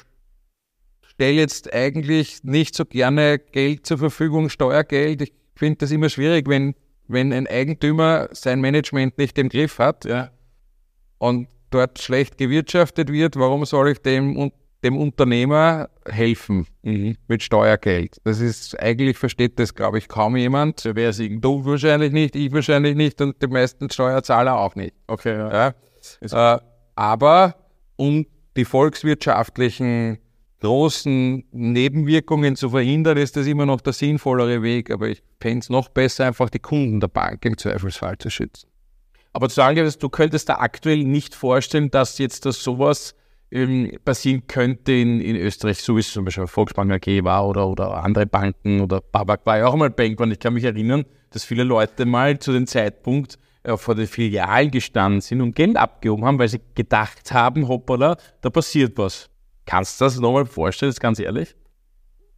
stelle 1.02 1.34
jetzt 1.34 1.74
eigentlich 1.74 2.42
nicht 2.46 2.74
so 2.74 2.86
gerne 2.86 3.40
Geld 3.40 3.86
zur 3.86 3.98
Verfügung, 3.98 4.48
Steuergeld. 4.48 5.24
Ich 5.24 5.34
finde 5.56 5.80
das 5.80 5.92
immer 5.92 6.08
schwierig, 6.08 6.48
wenn, 6.48 6.74
wenn 7.10 7.34
ein 7.34 7.48
Eigentümer 7.48 8.30
sein 8.32 8.62
Management 8.62 9.18
nicht 9.18 9.38
im 9.38 9.50
Griff 9.50 9.78
hat 9.78 10.06
ja. 10.06 10.32
und 11.18 11.50
dort 11.70 12.00
schlecht 12.00 12.38
gewirtschaftet 12.38 13.12
wird. 13.12 13.36
Warum 13.36 13.66
soll 13.66 13.90
ich 13.90 14.00
dem 14.00 14.38
dem 14.84 14.98
Unternehmer 14.98 15.90
helfen 16.08 16.68
mhm. 16.82 17.16
mit 17.28 17.42
Steuergeld. 17.44 18.18
Das 18.24 18.40
ist, 18.40 18.80
eigentlich 18.80 19.18
versteht 19.18 19.60
das, 19.60 19.74
glaube 19.74 19.98
ich, 19.98 20.08
kaum 20.08 20.36
jemand. 20.36 20.80
So 20.80 20.96
wäre 20.96 21.10
es 21.12 21.18
Du 21.18 21.66
wahrscheinlich 21.66 22.12
nicht, 22.12 22.36
ich 22.36 22.52
wahrscheinlich 22.52 22.96
nicht 22.96 23.22
und 23.22 23.42
die 23.42 23.48
meisten 23.48 23.90
Steuerzahler 23.90 24.58
auch 24.58 24.76
nicht. 24.76 24.94
Okay, 25.08 25.38
ja. 25.38 25.74
ja. 26.22 26.56
Äh, 26.56 26.60
aber 26.96 27.56
um 27.96 28.26
die 28.58 28.66
volkswirtschaftlichen 28.66 30.20
großen 30.60 31.44
Nebenwirkungen 31.52 32.56
zu 32.56 32.70
verhindern, 32.70 33.18
ist 33.18 33.36
das 33.36 33.48
immer 33.48 33.66
noch 33.66 33.82
der 33.82 33.94
sinnvollere 33.94 34.62
Weg. 34.64 34.92
Aber 34.92 35.10
ich 35.10 35.22
fände 35.40 35.60
es 35.60 35.70
noch 35.70 35.90
besser, 35.90 36.26
einfach 36.26 36.50
die 36.50 36.60
Kunden 36.60 37.00
der 37.00 37.10
Bank 37.10 37.46
im 37.46 37.58
Zweifelsfall 37.58 38.18
zu 38.18 38.30
schützen. 38.30 38.70
Aber 39.34 39.50
zu 39.50 39.56
sagen, 39.56 39.92
du 40.00 40.10
könntest 40.10 40.48
da 40.48 40.56
aktuell 40.56 41.04
nicht 41.04 41.36
vorstellen, 41.36 41.90
dass 41.92 42.18
jetzt 42.18 42.46
das 42.46 42.64
sowas 42.64 43.16
ähm, 43.54 43.92
passieren 44.04 44.48
könnte 44.48 44.92
in, 44.92 45.22
in 45.22 45.36
Österreich, 45.36 45.78
so 45.78 45.96
wie 45.96 46.00
es 46.00 46.12
zum 46.12 46.26
Beispiel 46.26 46.48
Volksbank 46.48 46.92
AG 46.92 47.24
war 47.24 47.48
oder, 47.48 47.68
oder 47.68 48.04
andere 48.04 48.26
Banken 48.26 48.82
oder 48.82 49.00
Babak 49.00 49.46
war 49.46 49.60
ja 49.60 49.68
auch 49.68 49.76
mal 49.76 49.92
Bank. 49.92 50.20
Und 50.20 50.32
ich 50.32 50.40
kann 50.40 50.56
mich 50.56 50.64
erinnern, 50.64 51.06
dass 51.30 51.44
viele 51.44 51.64
Leute 51.64 52.06
mal 52.06 52.40
zu 52.40 52.52
dem 52.52 52.66
Zeitpunkt 52.66 53.38
äh, 53.62 53.78
vor 53.78 53.94
den 53.94 54.08
Filialen 54.08 54.72
gestanden 54.72 55.22
sind 55.22 55.42
und 55.42 55.56
Geld 55.56 55.78
abgehoben 55.78 56.26
haben, 56.26 56.40
weil 56.40 56.50
sie 56.50 56.62
gedacht 56.74 57.32
haben, 57.32 57.68
hoppala, 57.68 58.18
da 58.42 58.50
passiert 58.50 58.98
was. 58.98 59.30
Kannst 59.66 60.02
du 60.02 60.06
das 60.06 60.20
nochmal 60.20 60.48
vorstellen, 60.48 60.90
ist 60.90 61.00
ganz 61.00 61.20
ehrlich? 61.20 61.56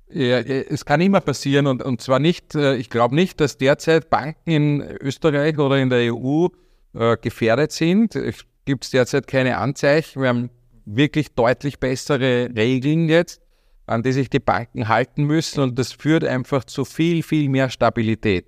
Ja, 0.10 0.40
es 0.40 0.86
kann 0.86 1.02
immer 1.02 1.22
passieren 1.22 1.66
und, 1.66 1.82
und 1.82 2.02
zwar 2.02 2.20
nicht, 2.20 2.56
äh, 2.56 2.76
ich 2.76 2.90
glaube 2.90 3.16
nicht, 3.16 3.40
dass 3.40 3.58
derzeit 3.58 4.10
Banken 4.10 4.50
in 4.50 4.82
Österreich 5.00 5.58
oder 5.58 5.78
in 5.80 5.90
der 5.90 6.14
EU 6.14 6.48
äh, 6.94 7.18
gefährdet 7.18 7.72
sind. 7.72 8.16
Es 8.16 8.46
gibt 8.66 8.92
derzeit 8.92 9.28
keine 9.28 9.58
Anzeichen. 9.58 10.22
Wir 10.22 10.30
haben 10.30 10.50
wirklich 10.86 11.34
deutlich 11.34 11.80
bessere 11.80 12.50
Regeln 12.56 13.10
jetzt. 13.10 13.42
an 13.88 14.02
die 14.02 14.14
sich 14.14 14.32
die 14.32 14.40
Banken 14.40 14.88
halten 14.88 15.26
müssen 15.26 15.62
und 15.62 15.78
das 15.78 15.92
führt 15.92 16.24
einfach 16.24 16.64
zu 16.64 16.86
viel, 16.86 17.22
viel 17.22 17.50
mehr 17.50 17.70
Stabilität. 17.70 18.48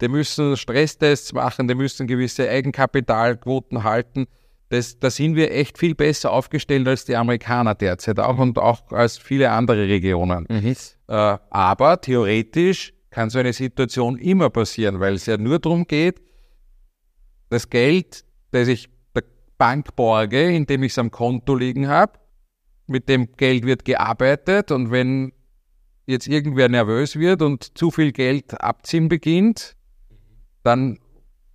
Die 0.00 0.08
müssen 0.08 0.56
Stresstests 0.56 1.32
machen, 1.32 1.68
die 1.68 1.74
müssen 1.74 2.06
gewisse 2.06 2.48
Eigenkapitalquoten 2.48 3.82
halten. 3.82 4.26
Das, 4.68 4.98
da 4.98 5.10
sind 5.10 5.36
wir 5.36 5.52
echt 5.52 5.78
viel 5.78 5.94
besser 5.94 6.32
aufgestellt 6.32 6.86
als 6.88 7.04
die 7.04 7.16
Amerikaner 7.16 7.74
derzeit 7.74 8.18
auch 8.18 8.38
und 8.38 8.58
auch 8.58 8.90
als 8.90 9.16
viele 9.16 9.50
andere 9.50 9.88
Regionen. 9.88 10.46
Mhm. 10.50 10.74
Äh, 11.08 11.38
aber 11.50 12.00
theoretisch 12.00 12.92
kann 13.10 13.30
so 13.30 13.38
eine 13.38 13.52
Situation 13.52 14.18
immer 14.18 14.50
passieren, 14.50 15.00
weil 15.00 15.14
es 15.14 15.26
ja 15.26 15.36
nur 15.36 15.60
darum 15.60 15.86
geht, 15.86 16.20
das 17.50 17.70
Geld, 17.70 18.24
das 18.50 18.68
ich 18.68 18.88
Bank 19.58 19.96
borge, 19.96 20.50
indem 20.50 20.82
ich 20.82 20.92
es 20.92 20.98
am 20.98 21.10
Konto 21.10 21.54
liegen 21.54 21.88
habe, 21.88 22.18
mit 22.86 23.08
dem 23.08 23.32
Geld 23.36 23.64
wird 23.64 23.84
gearbeitet 23.84 24.70
und 24.70 24.90
wenn 24.90 25.32
jetzt 26.06 26.26
irgendwer 26.26 26.68
nervös 26.68 27.16
wird 27.16 27.42
und 27.42 27.76
zu 27.78 27.90
viel 27.90 28.12
Geld 28.12 28.60
abziehen 28.60 29.08
beginnt, 29.08 29.74
dann 30.62 30.98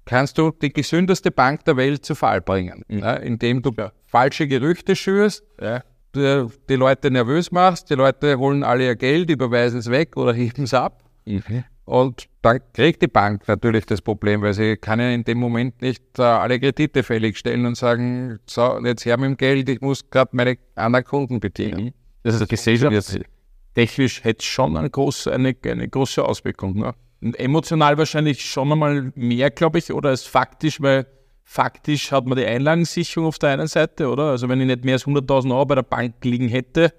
kannst 0.06 0.38
du 0.40 0.52
die 0.52 0.74
gesündeste 0.74 1.30
Bank 1.30 1.66
der 1.66 1.78
Welt 1.78 2.04
zu 2.04 2.16
Fall 2.16 2.42
bringen, 2.42 2.84
mhm. 2.88 3.00
ja, 3.00 3.14
indem 3.14 3.62
du 3.62 3.72
ja. 3.78 3.92
falsche 4.08 4.48
Gerüchte 4.48 4.96
schürst, 4.96 5.44
ja. 5.62 5.84
die, 6.16 6.48
die, 6.68 6.76
Leute 6.76 7.12
nervös 7.12 7.52
machst, 7.52 7.92
die 7.92 7.96
Leute 7.96 8.40
holen 8.40 8.64
alle 8.64 8.86
ihr 8.86 8.96
Geld, 8.96 9.30
überweisen 9.30 9.80
es 9.80 9.92
weg 9.92 10.18
oder 10.18 10.34
heben 10.44 10.64
es 10.64 10.74
ab. 10.74 11.04
Mhm. 11.26 11.64
Und 11.90 12.30
dann 12.44 12.60
kriegt 12.74 13.02
die 13.02 13.08
Bank 13.08 13.48
natürlich 13.48 13.84
das 13.88 14.00
Problem, 14.00 14.44
weil 14.44 14.54
sie 14.54 14.78
kann 14.78 15.00
ja 15.00 15.10
in 15.10 15.24
dem 15.24 15.40
Moment 15.40 15.82
nicht 15.82 16.20
äh, 16.20 16.22
alle 16.22 16.60
Kredite 16.60 17.02
fällig 17.02 17.36
stellen 17.36 17.66
und 17.66 17.76
sagen, 17.76 18.38
so, 18.46 18.80
jetzt 18.86 19.06
her 19.06 19.18
mit 19.18 19.26
dem 19.26 19.38
Geld, 19.38 19.68
ich 19.70 19.82
muss 19.82 20.08
gerade 20.08 20.30
meine 20.34 20.60
anderen 20.76 21.04
Kunden 21.04 21.40
bedienen. 21.40 21.96
Das 22.22 22.40
ist 22.40 22.48
gesellschaftstechnisch 22.48 24.24
hätte 24.24 24.46
schon 24.46 24.78
eine 24.78 24.92
große, 24.92 25.34
eine, 25.34 25.56
eine 25.66 25.90
große 25.90 26.24
Auswirkung. 26.24 26.78
Ne? 26.78 26.94
Und 27.22 27.40
emotional 27.40 27.98
wahrscheinlich 27.98 28.46
schon 28.46 28.72
einmal 28.72 29.12
mehr, 29.16 29.50
glaube 29.50 29.80
ich, 29.80 29.92
oder 29.92 30.10
als 30.10 30.26
faktisch, 30.26 30.80
weil 30.80 31.08
faktisch 31.44 32.12
hat 32.12 32.28
man 32.28 32.38
die 32.38 32.46
Einlagensicherung 32.46 33.30
auf 33.30 33.40
der 33.40 33.50
einen 33.50 33.66
Seite, 33.66 34.10
oder? 34.10 34.26
Also 34.26 34.48
wenn 34.48 34.62
ich 34.62 34.68
nicht 34.68 34.86
mehr 34.86 34.94
als 34.94 35.08
100.000 35.08 35.52
Euro 35.52 35.66
bei 35.66 35.74
der 35.74 35.82
Bank 35.82 36.24
liegen 36.24 36.50
hätte, 36.50 36.94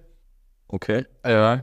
okay. 0.67 1.05
Ja, 1.25 1.63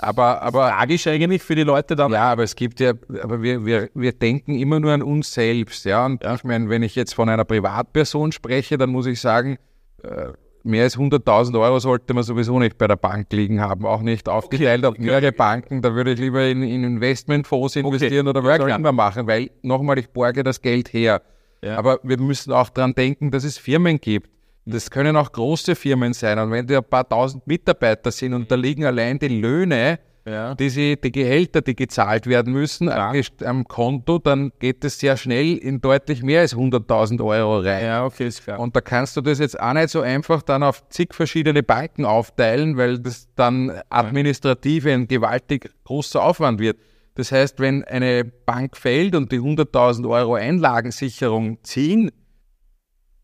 aber, 0.00 0.42
aber 0.42 0.68
tragisch 0.68 1.06
eigentlich 1.06 1.42
für 1.42 1.54
die 1.54 1.62
Leute 1.62 1.96
dann. 1.96 2.12
Ja, 2.12 2.32
aber 2.32 2.42
es 2.42 2.56
gibt 2.56 2.80
ja, 2.80 2.92
aber 3.22 3.42
wir, 3.42 3.64
wir, 3.64 3.90
wir 3.94 4.12
denken 4.12 4.58
immer 4.58 4.80
nur 4.80 4.92
an 4.92 5.02
uns 5.02 5.32
selbst, 5.32 5.84
ja. 5.84 6.04
Und 6.06 6.22
ja. 6.22 6.34
ich 6.34 6.44
meine, 6.44 6.68
wenn 6.68 6.82
ich 6.82 6.94
jetzt 6.94 7.14
von 7.14 7.28
einer 7.28 7.44
Privatperson 7.44 8.32
spreche, 8.32 8.78
dann 8.78 8.90
muss 8.90 9.06
ich 9.06 9.20
sagen, 9.20 9.58
äh, 10.02 10.32
mehr 10.64 10.84
als 10.84 10.98
100.000 10.98 11.58
Euro 11.60 11.78
sollte 11.78 12.14
man 12.14 12.22
sowieso 12.22 12.58
nicht 12.58 12.78
bei 12.78 12.86
der 12.86 12.96
Bank 12.96 13.32
liegen 13.32 13.60
haben, 13.60 13.86
auch 13.86 14.02
nicht 14.02 14.28
aufgeteilt 14.28 14.84
okay. 14.84 14.98
auf 14.98 14.98
mehrere 14.98 15.32
Banken. 15.32 15.82
Da 15.82 15.94
würde 15.94 16.12
ich 16.12 16.20
lieber 16.20 16.46
in, 16.46 16.62
in 16.62 16.84
Investmentfonds 16.84 17.76
investieren 17.76 18.28
okay. 18.28 18.38
oder 18.38 18.44
was 18.46 18.60
auch 18.60 18.78
immer 18.78 18.92
machen, 18.92 19.26
weil 19.26 19.50
nochmal, 19.62 19.98
ich 19.98 20.10
borge 20.10 20.42
das 20.42 20.60
Geld 20.60 20.92
her. 20.92 21.22
Ja. 21.62 21.76
Aber 21.76 21.98
wir 22.02 22.18
müssen 22.18 22.52
auch 22.52 22.68
daran 22.68 22.94
denken, 22.94 23.30
dass 23.30 23.44
es 23.44 23.58
Firmen 23.58 24.00
gibt, 24.00 24.30
das 24.68 24.90
können 24.90 25.16
auch 25.16 25.32
große 25.32 25.74
Firmen 25.74 26.12
sein. 26.12 26.38
Und 26.38 26.50
wenn 26.50 26.66
die 26.66 26.76
ein 26.76 26.84
paar 26.84 27.08
tausend 27.08 27.46
Mitarbeiter 27.46 28.10
sind 28.10 28.34
und 28.34 28.50
da 28.50 28.54
liegen 28.54 28.84
allein 28.84 29.18
die 29.18 29.28
Löhne, 29.28 29.98
ja. 30.28 30.54
die, 30.54 30.68
sie, 30.68 30.96
die 31.00 31.10
Gehälter, 31.10 31.62
die 31.62 31.74
gezahlt 31.74 32.26
werden 32.26 32.52
müssen, 32.52 32.88
ja. 32.88 33.12
am 33.44 33.64
Konto, 33.64 34.18
dann 34.18 34.52
geht 34.58 34.84
es 34.84 34.98
sehr 34.98 35.16
schnell 35.16 35.56
in 35.56 35.80
deutlich 35.80 36.22
mehr 36.22 36.40
als 36.40 36.54
100.000 36.54 37.24
Euro 37.24 37.60
rein. 37.60 37.84
Ja, 37.84 38.04
okay, 38.04 38.28
ist 38.28 38.44
klar. 38.44 38.60
Und 38.60 38.76
da 38.76 38.80
kannst 38.80 39.16
du 39.16 39.20
das 39.20 39.38
jetzt 39.38 39.58
auch 39.58 39.72
nicht 39.72 39.88
so 39.88 40.00
einfach 40.00 40.42
dann 40.42 40.62
auf 40.62 40.86
zig 40.90 41.14
verschiedene 41.14 41.62
Banken 41.62 42.04
aufteilen, 42.04 42.76
weil 42.76 42.98
das 42.98 43.28
dann 43.34 43.72
administrativ 43.88 44.86
ein 44.86 45.08
gewaltig 45.08 45.70
großer 45.84 46.22
Aufwand 46.22 46.60
wird. 46.60 46.78
Das 47.14 47.32
heißt, 47.32 47.58
wenn 47.58 47.82
eine 47.84 48.24
Bank 48.24 48.76
fällt 48.76 49.16
und 49.16 49.32
die 49.32 49.40
100.000 49.40 50.08
Euro 50.08 50.34
Einlagensicherung 50.34 51.58
ziehen, 51.64 52.12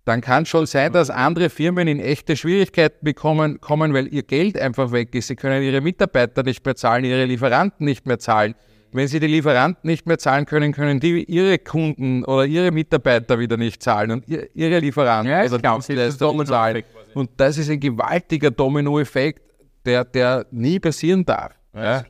dann 0.04 0.20
kann 0.20 0.44
schon 0.44 0.66
sein, 0.66 0.92
dass 0.92 1.08
andere 1.08 1.48
Firmen 1.48 1.88
in 1.88 1.98
echte 1.98 2.36
Schwierigkeiten 2.36 3.04
bekommen, 3.04 3.60
kommen, 3.60 3.94
weil 3.94 4.12
ihr 4.12 4.22
Geld 4.22 4.58
einfach 4.58 4.92
weg 4.92 5.14
ist. 5.14 5.28
Sie 5.28 5.36
können 5.36 5.62
ihre 5.62 5.80
Mitarbeiter 5.80 6.42
nicht 6.42 6.64
mehr 6.64 6.76
zahlen, 6.76 7.04
ihre 7.04 7.24
Lieferanten 7.24 7.86
nicht 7.86 8.06
mehr 8.06 8.18
zahlen. 8.18 8.54
Wenn 8.92 9.08
sie 9.08 9.18
die 9.18 9.26
Lieferanten 9.26 9.88
nicht 9.88 10.06
mehr 10.06 10.18
zahlen 10.18 10.46
können, 10.46 10.72
können 10.72 11.00
die 11.00 11.24
ihre 11.24 11.58
Kunden 11.58 12.24
oder 12.24 12.44
ihre 12.44 12.70
Mitarbeiter 12.70 13.38
wieder 13.38 13.56
nicht 13.56 13.82
zahlen 13.82 14.10
und 14.12 14.24
ihre 14.28 14.78
Lieferanten 14.78 15.30
ja, 15.32 15.44
oder 15.44 15.58
Dienstleister 15.58 16.44
zahlen. 16.44 16.84
Und 17.14 17.30
das 17.38 17.58
ist 17.58 17.70
ein 17.70 17.80
gewaltiger 17.80 18.50
Dominoeffekt, 18.50 19.42
der, 19.84 20.04
der 20.04 20.46
nie 20.50 20.78
passieren 20.78 21.24
darf. 21.24 21.54
Ja, 21.74 22.00
okay. 22.00 22.08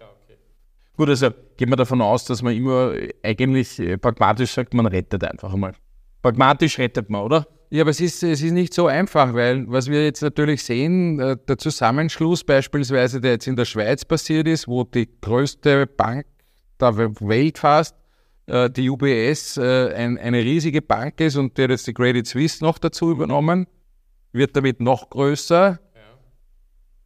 Gut, 0.97 1.09
also 1.09 1.31
gehen 1.57 1.71
wir 1.71 1.77
davon 1.77 2.03
aus, 2.03 2.25
dass 2.25 2.43
man 2.43 2.55
immer 2.55 2.93
eigentlich 3.23 3.81
pragmatisch 4.01 4.53
sagt, 4.53 4.75
man 4.75 4.87
rettet 4.87 5.25
einfach 5.25 5.55
einmal. 5.55 5.73
Pragmatisch 6.21 6.79
rettet 6.79 7.09
man, 7.09 7.23
oder? 7.23 7.47
Ja, 7.75 7.83
aber 7.83 7.91
es 7.91 8.01
ist, 8.01 8.23
es 8.23 8.41
ist 8.41 8.53
nicht 8.53 8.73
so 8.73 8.87
einfach, 8.87 9.35
weil 9.35 9.65
was 9.69 9.89
wir 9.91 10.05
jetzt 10.05 10.23
natürlich 10.23 10.63
sehen, 10.63 11.19
äh, 11.19 11.37
der 11.49 11.59
Zusammenschluss 11.59 12.45
beispielsweise, 12.45 13.21
der 13.21 13.33
jetzt 13.33 13.49
in 13.49 13.57
der 13.57 13.65
Schweiz 13.65 14.05
passiert 14.05 14.47
ist, 14.47 14.69
wo 14.69 14.85
die 14.85 15.09
größte 15.21 15.89
Bank 15.89 16.25
der 16.81 16.97
Welt 16.97 17.59
fast, 17.59 17.97
äh, 18.47 18.71
die 18.71 18.89
UBS, 18.89 19.57
äh, 19.57 19.93
ein, 19.93 20.19
eine 20.19 20.45
riesige 20.45 20.83
Bank 20.83 21.19
ist 21.19 21.35
und 21.35 21.59
der 21.59 21.69
jetzt 21.69 21.89
die 21.89 21.95
Credit 21.95 22.25
Suisse 22.25 22.63
noch 22.63 22.79
dazu 22.79 23.11
übernommen, 23.11 23.67
wird 24.31 24.55
damit 24.55 24.79
noch 24.79 25.11
größer. 25.11 25.71
Ja. 25.71 25.79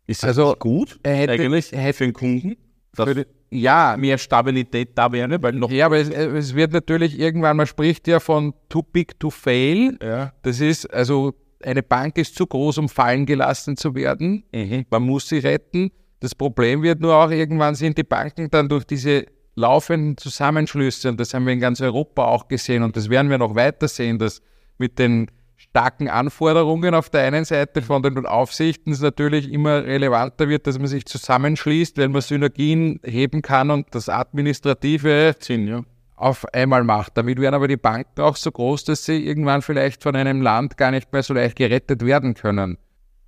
Ist 0.07 0.23
das 0.23 0.37
also, 0.37 0.55
gut 0.55 1.01
er 1.03 1.15
hätte, 1.15 1.33
eigentlich 1.33 1.69
für 1.69 2.05
den 2.05 2.13
Kunden? 2.13 2.59
Für 2.93 3.15
die, 3.15 3.25
ja, 3.51 3.97
mehr 3.99 4.19
Stabilität 4.19 4.91
da 4.95 5.11
wäre, 5.11 5.43
weil 5.43 5.53
noch. 5.53 5.71
Ja, 5.71 5.87
aber 5.87 5.99
es, 5.99 6.11
es, 6.11 6.55
wird 6.55 6.73
natürlich 6.73 7.19
irgendwann, 7.19 7.57
man 7.57 7.67
spricht 7.67 8.07
ja 8.07 8.21
von 8.21 8.55
too 8.69 8.83
big 8.83 9.19
to 9.19 9.31
fail. 9.31 9.97
Ja. 10.03 10.33
Das 10.43 10.61
ist, 10.61 10.93
also 10.93 11.35
eine 11.63 11.83
Bank 11.83 12.19
ist 12.19 12.35
zu 12.35 12.47
groß, 12.47 12.79
um 12.79 12.89
fallen 12.89 13.27
gelassen 13.27 13.77
zu 13.77 13.95
werden. 13.95 14.45
Mhm. 14.53 14.85
Man 14.91 15.03
muss 15.03 15.29
sie 15.29 15.39
retten. 15.39 15.91
Das 16.21 16.35
Problem 16.35 16.83
wird 16.83 17.01
nur 17.01 17.15
auch, 17.15 17.31
irgendwann 17.31 17.75
sind 17.75 17.97
die 17.97 18.05
Banken 18.05 18.51
dann 18.51 18.69
durch 18.69 18.85
diese 18.85 19.27
laufenden 19.55 20.17
Zusammenschlüsse, 20.17 21.09
und 21.09 21.19
das 21.19 21.35
haben 21.35 21.47
wir 21.47 21.53
in 21.53 21.61
ganz 21.61 21.81
Europa 21.81 22.25
auch 22.25 22.49
gesehen, 22.49 22.83
und 22.83 22.97
das 22.97 23.09
werden 23.09 23.31
wir 23.31 23.39
noch 23.39 23.55
weiter 23.55 23.89
sehen, 23.89 24.19
dass 24.19 24.41
mit 24.79 24.99
den 24.99 25.31
starken 25.59 26.09
Anforderungen 26.09 26.95
auf 26.95 27.11
der 27.11 27.25
einen 27.25 27.45
Seite 27.45 27.83
von 27.83 28.03
den 28.03 28.25
Aufsichten 28.25 28.93
es 28.93 29.01
natürlich 29.01 29.53
immer 29.53 29.85
relevanter 29.85 30.49
wird, 30.49 30.67
dass 30.67 30.79
man 30.79 30.87
sich 30.87 31.05
zusammenschließt, 31.05 31.99
weil 31.99 32.09
man 32.09 32.23
Synergien 32.23 33.01
heben 33.05 33.43
kann 33.43 33.71
und 33.71 33.87
das 33.91 34.09
administrative 34.09 35.35
Sinn, 35.41 35.67
ja. 35.67 35.83
auf 36.15 36.47
einmal 36.55 36.85
macht. 36.85 37.19
Damit 37.19 37.41
werden 37.41 37.57
aber 37.57 37.67
die 37.67 37.77
Banken 37.77 38.21
auch 38.21 38.37
so 38.37 38.53
groß, 38.53 38.85
dass 38.85 39.05
sie 39.05 39.27
irgendwann 39.27 39.61
vielleicht 39.61 40.05
von 40.05 40.15
einem 40.15 40.43
Land 40.43 40.77
gar 40.77 40.93
nicht 40.93 41.13
mehr 41.13 41.25
so 41.25 41.35
leicht 41.35 41.57
gerettet 41.57 42.07
werden 42.07 42.35
können. 42.35 42.79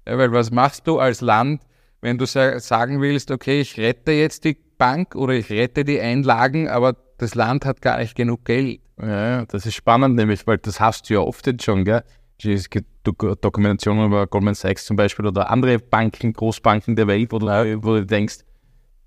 Ja, 0.07 0.17
weil 0.17 0.33
was 0.33 0.53
machst 0.53 0.87
du 0.87 1.01
als 1.01 1.21
Land, 1.21 1.63
wenn 2.01 2.17
du 2.17 2.27
sagen 2.27 3.01
willst, 3.01 3.33
okay, 3.33 3.61
ich 3.61 3.77
rette 3.77 4.13
jetzt 4.13 4.45
die 4.45 4.57
Bank 4.79 5.17
oder 5.17 5.35
ich 5.35 5.51
rette 5.51 5.85
die 5.85 6.01
Einlagen, 6.01 6.69
aber 6.69 6.97
das 7.19 7.35
Land 7.35 7.67
hat 7.67 7.83
gar 7.83 7.99
nicht 7.99 8.15
genug 8.15 8.45
Geld. 8.45 8.81
Ja, 9.03 9.45
das 9.47 9.67
ist 9.67 9.75
spannend 9.75 10.15
nämlich, 10.17 10.47
weil 10.47 10.59
das 10.59 10.79
hast 10.79 11.11
du 11.11 11.15
ja 11.15 11.21
oft 11.21 11.47
jetzt 11.47 11.65
schon, 11.65 11.85
gell? 11.85 12.03
Es 12.45 12.71
gibt 12.71 12.89
Dokumentationen 13.05 14.07
über 14.07 14.27
Goldman 14.27 14.55
Sachs 14.55 14.87
zum 14.87 14.97
Beispiel 14.97 15.27
oder 15.27 15.51
andere 15.51 15.79
Banken, 15.79 16.33
Großbanken 16.33 16.97
der 16.97 17.07
Welt, 17.07 17.33
wo 17.33 17.39
du, 17.39 17.47
wo 17.83 17.95
du 17.97 18.07
denkst, 18.07 18.39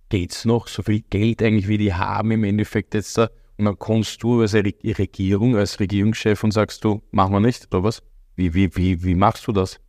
geht's 0.10 0.46
noch 0.46 0.68
so 0.68 0.84
viel 0.84 1.02
Geld 1.10 1.42
eigentlich, 1.42 1.68
wie 1.68 1.78
die 1.78 1.94
haben 1.94 2.32
im 2.32 2.44
Endeffekt 2.44 2.94
jetzt 2.94 3.18
da? 3.18 3.30
Und 3.58 3.66
dann 3.66 3.80
kommst 3.80 4.22
du 4.24 4.42
als 4.42 4.54
Regierung, 4.54 5.56
als 5.56 5.80
Regierungschef 5.80 6.44
und 6.44 6.52
sagst 6.52 6.84
du, 6.84 7.02
machen 7.12 7.34
wir 7.34 7.40
nicht, 7.40 7.68
oder 7.74 7.84
was? 7.84 8.02
Wie, 8.36 8.54
wie, 8.54 8.76
wie, 8.76 9.04
wie 9.04 9.16
machst 9.16 9.48
du 9.48 9.52
das? 9.52 9.80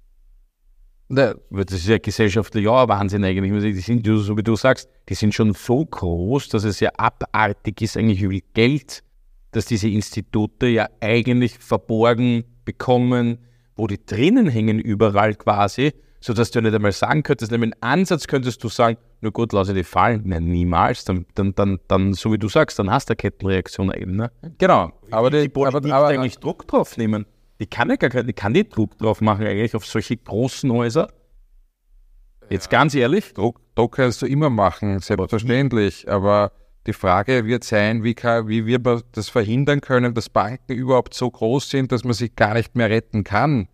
Das 1.08 1.36
ist 1.50 1.88
ja 1.88 1.98
gesellschaftlich 1.98 2.64
ja 2.64 2.88
Wahnsinn 2.88 3.24
eigentlich. 3.24 3.74
Die 3.74 3.80
sind, 3.80 4.06
so 4.06 4.36
wie 4.36 4.42
du 4.42 4.56
sagst, 4.56 4.88
die 5.08 5.14
sind 5.14 5.34
schon 5.34 5.52
so 5.52 5.84
groß, 5.84 6.48
dass 6.48 6.64
es 6.64 6.80
ja 6.80 6.90
abartig 6.96 7.82
ist, 7.82 7.96
eigentlich 7.96 8.20
viel 8.20 8.42
Geld, 8.54 9.02
dass 9.50 9.66
diese 9.66 9.88
Institute 9.88 10.66
ja 10.66 10.88
eigentlich 11.00 11.58
verborgen 11.58 12.44
bekommen, 12.64 13.38
wo 13.76 13.86
die 13.86 14.04
drinnen 14.04 14.48
hängen 14.48 14.78
überall 14.78 15.34
quasi, 15.34 15.92
sodass 16.20 16.50
du 16.50 16.62
nicht 16.62 16.74
einmal 16.74 16.92
sagen 16.92 17.22
könntest, 17.22 17.52
nämlich 17.52 17.72
im 17.72 17.76
Ansatz 17.80 18.26
könntest 18.26 18.62
du 18.64 18.68
sagen, 18.68 18.96
nur 19.20 19.32
gut, 19.32 19.52
lasse 19.52 19.72
die 19.72 19.84
fallen. 19.84 20.22
Nein, 20.26 20.44
niemals. 20.44 21.04
Dann, 21.04 21.24
dann, 21.34 21.54
dann, 21.54 21.80
dann, 21.88 22.12
so 22.12 22.30
wie 22.32 22.38
du 22.38 22.48
sagst, 22.48 22.78
dann 22.78 22.90
hast 22.90 23.08
du 23.08 23.12
eine 23.12 23.16
Kettenreaktion 23.16 23.90
eigentlich. 23.90 24.16
Ne? 24.16 24.30
Genau. 24.58 24.92
Aber 25.10 25.30
die, 25.30 25.40
die 25.40 25.48
Politik 25.48 25.90
aber, 25.90 25.94
aber, 25.94 26.08
eigentlich 26.08 26.38
Druck 26.38 26.68
drauf 26.68 26.98
nehmen. 26.98 27.24
Die 27.58 27.66
kann 27.66 27.88
ja 27.88 27.96
gar 27.96 28.10
keine, 28.10 28.24
die 28.24 28.32
kann 28.34 28.52
nicht 28.52 28.76
Druck 28.76 28.98
drauf 28.98 29.22
machen 29.22 29.46
eigentlich 29.46 29.74
auf 29.74 29.86
solche 29.86 30.16
großen 30.18 30.70
Häuser. 30.70 31.08
Jetzt 32.50 32.70
ja. 32.70 32.78
ganz 32.78 32.94
ehrlich. 32.94 33.32
Druck, 33.32 33.60
Druck 33.74 33.96
kannst 33.96 34.20
du 34.20 34.26
immer 34.26 34.50
machen, 34.50 34.98
selbstverständlich. 34.98 36.10
Aber 36.10 36.52
die 36.86 36.92
Frage 36.92 37.46
wird 37.46 37.64
sein, 37.64 38.04
wie, 38.04 38.14
kann, 38.14 38.48
wie 38.48 38.66
wir 38.66 38.78
das 38.78 39.28
verhindern 39.28 39.80
können, 39.80 40.14
dass 40.14 40.28
Banken 40.28 40.74
überhaupt 40.74 41.14
so 41.14 41.30
groß 41.30 41.70
sind, 41.70 41.92
dass 41.92 42.04
man 42.04 42.12
sich 42.12 42.36
gar 42.36 42.54
nicht 42.54 42.76
mehr 42.76 42.90
retten 42.90 43.24
kann. 43.24 43.68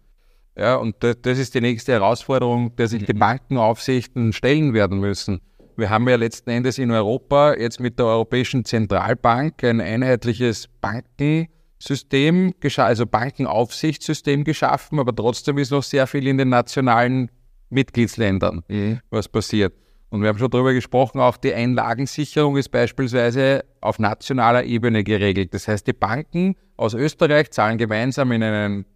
Ja, 0.57 0.77
und 0.77 0.97
das, 1.01 1.39
ist 1.39 1.55
die 1.55 1.61
nächste 1.61 1.93
Herausforderung, 1.93 2.77
der 2.77 2.89
sich 2.89 3.05
die 3.05 3.15
mhm. 3.15 3.19
Bankenaufsichten 3.19 4.33
stellen 4.33 4.75
werden 4.75 5.01
müssen. 5.01 5.41
Wir 5.77 5.91
haben 5.91 6.09
ja 6.09 6.17
letzten 6.17 6.51
Endes 6.51 6.79
in 6.79 6.91
Europa 6.91 7.55
jetzt 7.55 7.81
mit 7.81 7.99
der 7.99 8.07
Europäischen 8.07 8.65
Zentralbank 8.65 9.65
ein 9.65 9.81
einheitliches 9.81 10.69
Bankensystem, 10.81 12.53
also 12.77 13.07
Bankenaufsichtssystem 13.07 14.45
geschaffen, 14.45 14.99
aber 14.99 15.15
trotzdem 15.15 15.57
ist 15.59 15.71
noch 15.71 15.83
sehr 15.83 16.07
viel 16.07 16.27
in 16.27 16.37
den 16.37 16.51
nationalen 16.51 17.31
Mitgliedsländern, 17.71 18.63
mhm. 18.69 19.01
was 19.11 19.29
passiert. 19.29 19.73
Und 20.11 20.23
wir 20.23 20.29
haben 20.29 20.39
schon 20.39 20.51
darüber 20.51 20.73
gesprochen, 20.73 21.21
auch 21.21 21.37
die 21.37 21.55
Einlagensicherung 21.55 22.57
ist 22.57 22.71
beispielsweise 22.71 23.65
auf 23.81 24.01
nationaler 24.01 24.65
Ebene 24.65 25.05
geregelt. 25.05 25.55
Das 25.55 25.69
heißt, 25.69 25.87
die 25.87 25.93
Banken 25.93 26.57
aus 26.77 26.95
Österreich 26.95 27.53
zahlen 27.53 27.79
gemeinsam 27.79 28.33
in 28.33 28.43
einen 28.43 28.87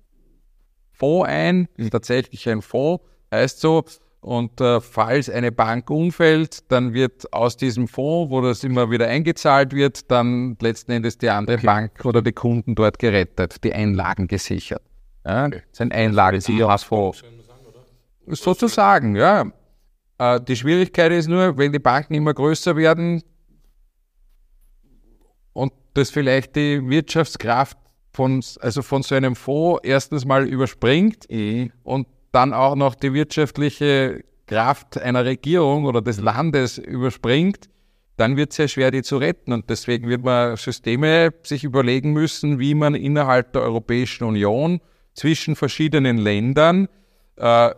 Fonds 0.92 1.28
ein, 1.28 1.68
ist 1.76 1.90
tatsächlich 1.90 2.48
ein 2.48 2.62
Fonds, 2.62 3.04
heißt 3.32 3.60
so, 3.60 3.84
und 4.20 4.58
äh, 4.60 4.80
falls 4.80 5.28
eine 5.28 5.52
Bank 5.52 5.90
umfällt, 5.90 6.70
dann 6.72 6.94
wird 6.94 7.30
aus 7.32 7.58
diesem 7.58 7.86
Fonds, 7.86 8.30
wo 8.30 8.40
das 8.40 8.64
immer 8.64 8.90
wieder 8.90 9.06
eingezahlt 9.06 9.74
wird, 9.74 10.10
dann 10.10 10.56
letzten 10.60 10.92
Endes 10.92 11.18
die 11.18 11.28
andere 11.28 11.58
okay. 11.58 11.66
Bank 11.66 12.04
oder 12.04 12.22
die 12.22 12.32
Kunden 12.32 12.74
dort 12.74 12.98
gerettet, 12.98 13.62
die 13.62 13.74
Einlagen 13.74 14.26
gesichert. 14.26 14.80
Ja, 15.26 15.46
okay. 15.46 15.60
Das 15.60 15.72
ist 15.72 15.80
ein 15.82 15.92
Einlagensicherungsfonds. 15.92 17.22
Sozusagen, 18.28 19.14
ja. 19.14 19.44
Äh, 20.18 20.40
die 20.40 20.56
Schwierigkeit 20.56 21.12
ist 21.12 21.28
nur, 21.28 21.56
wenn 21.56 21.72
die 21.72 21.78
Banken 21.78 22.14
immer 22.14 22.34
größer 22.34 22.76
werden 22.76 23.22
und 25.52 25.72
das 25.94 26.10
vielleicht 26.10 26.56
die 26.56 26.88
Wirtschaftskraft 26.88 27.78
von, 28.12 28.42
also 28.60 28.82
von 28.82 29.02
so 29.02 29.14
einem 29.14 29.36
Fonds 29.36 29.80
erstens 29.84 30.24
mal 30.24 30.46
überspringt 30.46 31.26
mhm. 31.30 31.72
und 31.82 32.06
dann 32.32 32.52
auch 32.52 32.74
noch 32.74 32.94
die 32.94 33.12
wirtschaftliche 33.12 34.24
Kraft 34.46 34.98
einer 34.98 35.24
Regierung 35.24 35.84
oder 35.84 36.02
des 36.02 36.20
Landes 36.20 36.78
überspringt, 36.78 37.68
dann 38.16 38.36
wird 38.36 38.50
es 38.50 38.56
sehr 38.56 38.68
schwer, 38.68 38.90
die 38.90 39.02
zu 39.02 39.16
retten. 39.16 39.52
Und 39.52 39.70
deswegen 39.70 40.08
wird 40.08 40.24
man 40.24 40.56
Systeme 40.56 41.32
sich 41.42 41.64
überlegen 41.64 42.12
müssen, 42.12 42.58
wie 42.58 42.74
man 42.74 42.94
innerhalb 42.94 43.52
der 43.52 43.62
Europäischen 43.62 44.24
Union 44.24 44.80
zwischen 45.14 45.56
verschiedenen 45.56 46.18
Ländern 46.18 46.88
äh. 47.36 47.70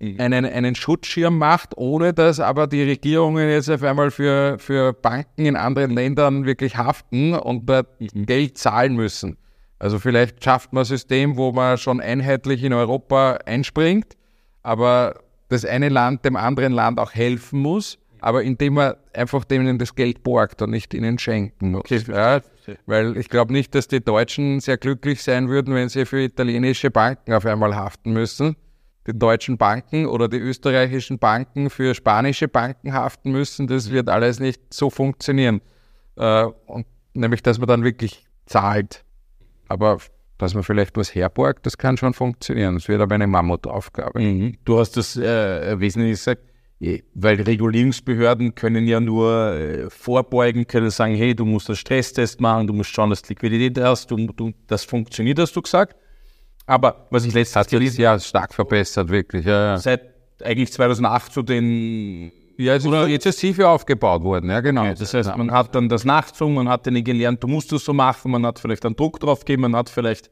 Einen, 0.00 0.46
einen 0.46 0.74
Schutzschirm 0.74 1.36
macht, 1.36 1.76
ohne 1.76 2.14
dass 2.14 2.40
aber 2.40 2.66
die 2.66 2.82
Regierungen 2.82 3.48
jetzt 3.48 3.70
auf 3.70 3.82
einmal 3.82 4.10
für, 4.10 4.58
für 4.58 4.92
Banken 4.94 5.44
in 5.44 5.56
anderen 5.56 5.90
Ländern 5.90 6.46
wirklich 6.46 6.76
haften 6.76 7.34
und 7.34 7.68
dort 7.68 8.00
mhm. 8.00 8.26
Geld 8.26 8.56
zahlen 8.56 8.94
müssen. 8.96 9.36
Also 9.78 9.98
vielleicht 9.98 10.42
schafft 10.42 10.72
man 10.72 10.82
ein 10.82 10.86
System, 10.86 11.36
wo 11.36 11.52
man 11.52 11.78
schon 11.78 12.00
einheitlich 12.00 12.64
in 12.64 12.72
Europa 12.72 13.38
einspringt, 13.44 14.16
aber 14.62 15.20
das 15.48 15.64
eine 15.64 15.88
Land 15.88 16.24
dem 16.24 16.36
anderen 16.36 16.72
Land 16.72 16.98
auch 16.98 17.12
helfen 17.12 17.60
muss, 17.60 17.98
aber 18.20 18.42
indem 18.42 18.74
man 18.74 18.94
einfach 19.14 19.44
denen 19.44 19.78
das 19.78 19.94
Geld 19.94 20.22
borgt 20.22 20.62
und 20.62 20.70
nicht 20.70 20.94
ihnen 20.94 21.18
schenken 21.18 21.72
muss. 21.72 21.80
Okay. 21.80 22.02
Ja, 22.08 22.40
weil 22.86 23.16
ich 23.16 23.28
glaube 23.28 23.52
nicht, 23.52 23.74
dass 23.74 23.88
die 23.88 24.02
Deutschen 24.02 24.60
sehr 24.60 24.76
glücklich 24.76 25.22
sein 25.22 25.48
würden, 25.48 25.74
wenn 25.74 25.88
sie 25.88 26.06
für 26.06 26.22
italienische 26.22 26.90
Banken 26.90 27.32
auf 27.32 27.44
einmal 27.44 27.74
haften 27.74 28.12
müssen 28.12 28.56
die 29.06 29.18
deutschen 29.18 29.56
Banken 29.56 30.06
oder 30.06 30.28
die 30.28 30.38
österreichischen 30.38 31.18
Banken 31.18 31.70
für 31.70 31.94
spanische 31.94 32.48
Banken 32.48 32.92
haften 32.92 33.32
müssen. 33.32 33.66
Das 33.66 33.90
wird 33.90 34.08
alles 34.08 34.40
nicht 34.40 34.72
so 34.72 34.90
funktionieren. 34.90 35.60
Äh, 36.16 36.44
und 36.66 36.86
nämlich, 37.14 37.42
dass 37.42 37.58
man 37.58 37.68
dann 37.68 37.84
wirklich 37.84 38.26
zahlt. 38.46 39.04
Aber 39.68 39.98
dass 40.38 40.54
man 40.54 40.62
vielleicht 40.62 40.96
was 40.96 41.14
herborgt, 41.14 41.66
das 41.66 41.78
kann 41.78 41.96
schon 41.96 42.14
funktionieren. 42.14 42.74
Das 42.74 42.88
wird 42.88 43.00
aber 43.00 43.14
eine 43.14 43.26
Mammutaufgabe. 43.26 44.20
Mhm. 44.20 44.56
Du 44.64 44.78
hast 44.78 44.96
das 44.96 45.16
äh, 45.16 45.78
wesentlich 45.78 46.12
gesagt, 46.12 46.42
weil 47.14 47.40
Regulierungsbehörden 47.42 48.54
können 48.54 48.86
ja 48.86 49.00
nur 49.00 49.52
äh, 49.52 49.90
vorbeugen, 49.90 50.66
können 50.66 50.90
sagen, 50.90 51.14
hey, 51.14 51.34
du 51.34 51.44
musst 51.44 51.68
einen 51.68 51.76
Stresstest 51.76 52.40
machen, 52.40 52.66
du 52.66 52.72
musst 52.72 52.90
schauen, 52.90 53.10
dass 53.10 53.20
du 53.20 53.28
Liquidität 53.28 53.82
hast, 53.82 54.10
du, 54.10 54.16
du, 54.16 54.52
das 54.66 54.84
funktioniert, 54.84 55.38
hast 55.38 55.54
du 55.54 55.60
gesagt. 55.60 55.96
Aber 56.70 57.06
was 57.10 57.24
ich 57.24 57.34
letztes 57.34 57.56
Jahr 57.56 57.64
gelesen 57.64 58.00
ja 58.00 58.20
stark 58.20 58.54
verbessert, 58.54 59.08
wirklich. 59.08 59.44
Ja, 59.44 59.72
ja. 59.72 59.76
Seit 59.76 60.02
eigentlich 60.40 60.72
2008 60.72 61.32
zu 61.32 61.42
den 61.42 62.30
ja, 62.58 62.76
es 62.76 62.84
ist 62.84 63.08
jetzt 63.08 63.26
ist 63.26 63.38
Sifi 63.40 63.64
aufgebaut 63.64 64.22
worden, 64.22 64.50
ja 64.50 64.60
genau. 64.60 64.84
Ja, 64.84 64.94
das 64.94 65.12
heißt, 65.12 65.34
man 65.36 65.50
hat 65.50 65.74
dann 65.74 65.88
das 65.88 66.04
Nachzungen, 66.04 66.54
man 66.54 66.68
hat 66.68 66.86
denen 66.86 67.02
gelernt, 67.02 67.42
du 67.42 67.48
musst 67.48 67.72
das 67.72 67.84
so 67.84 67.92
machen, 67.92 68.30
man 68.30 68.46
hat 68.46 68.60
vielleicht 68.60 68.84
einen 68.84 68.94
Druck 68.94 69.18
drauf 69.18 69.40
gegeben, 69.40 69.62
man 69.62 69.74
hat 69.74 69.88
vielleicht, 69.88 70.30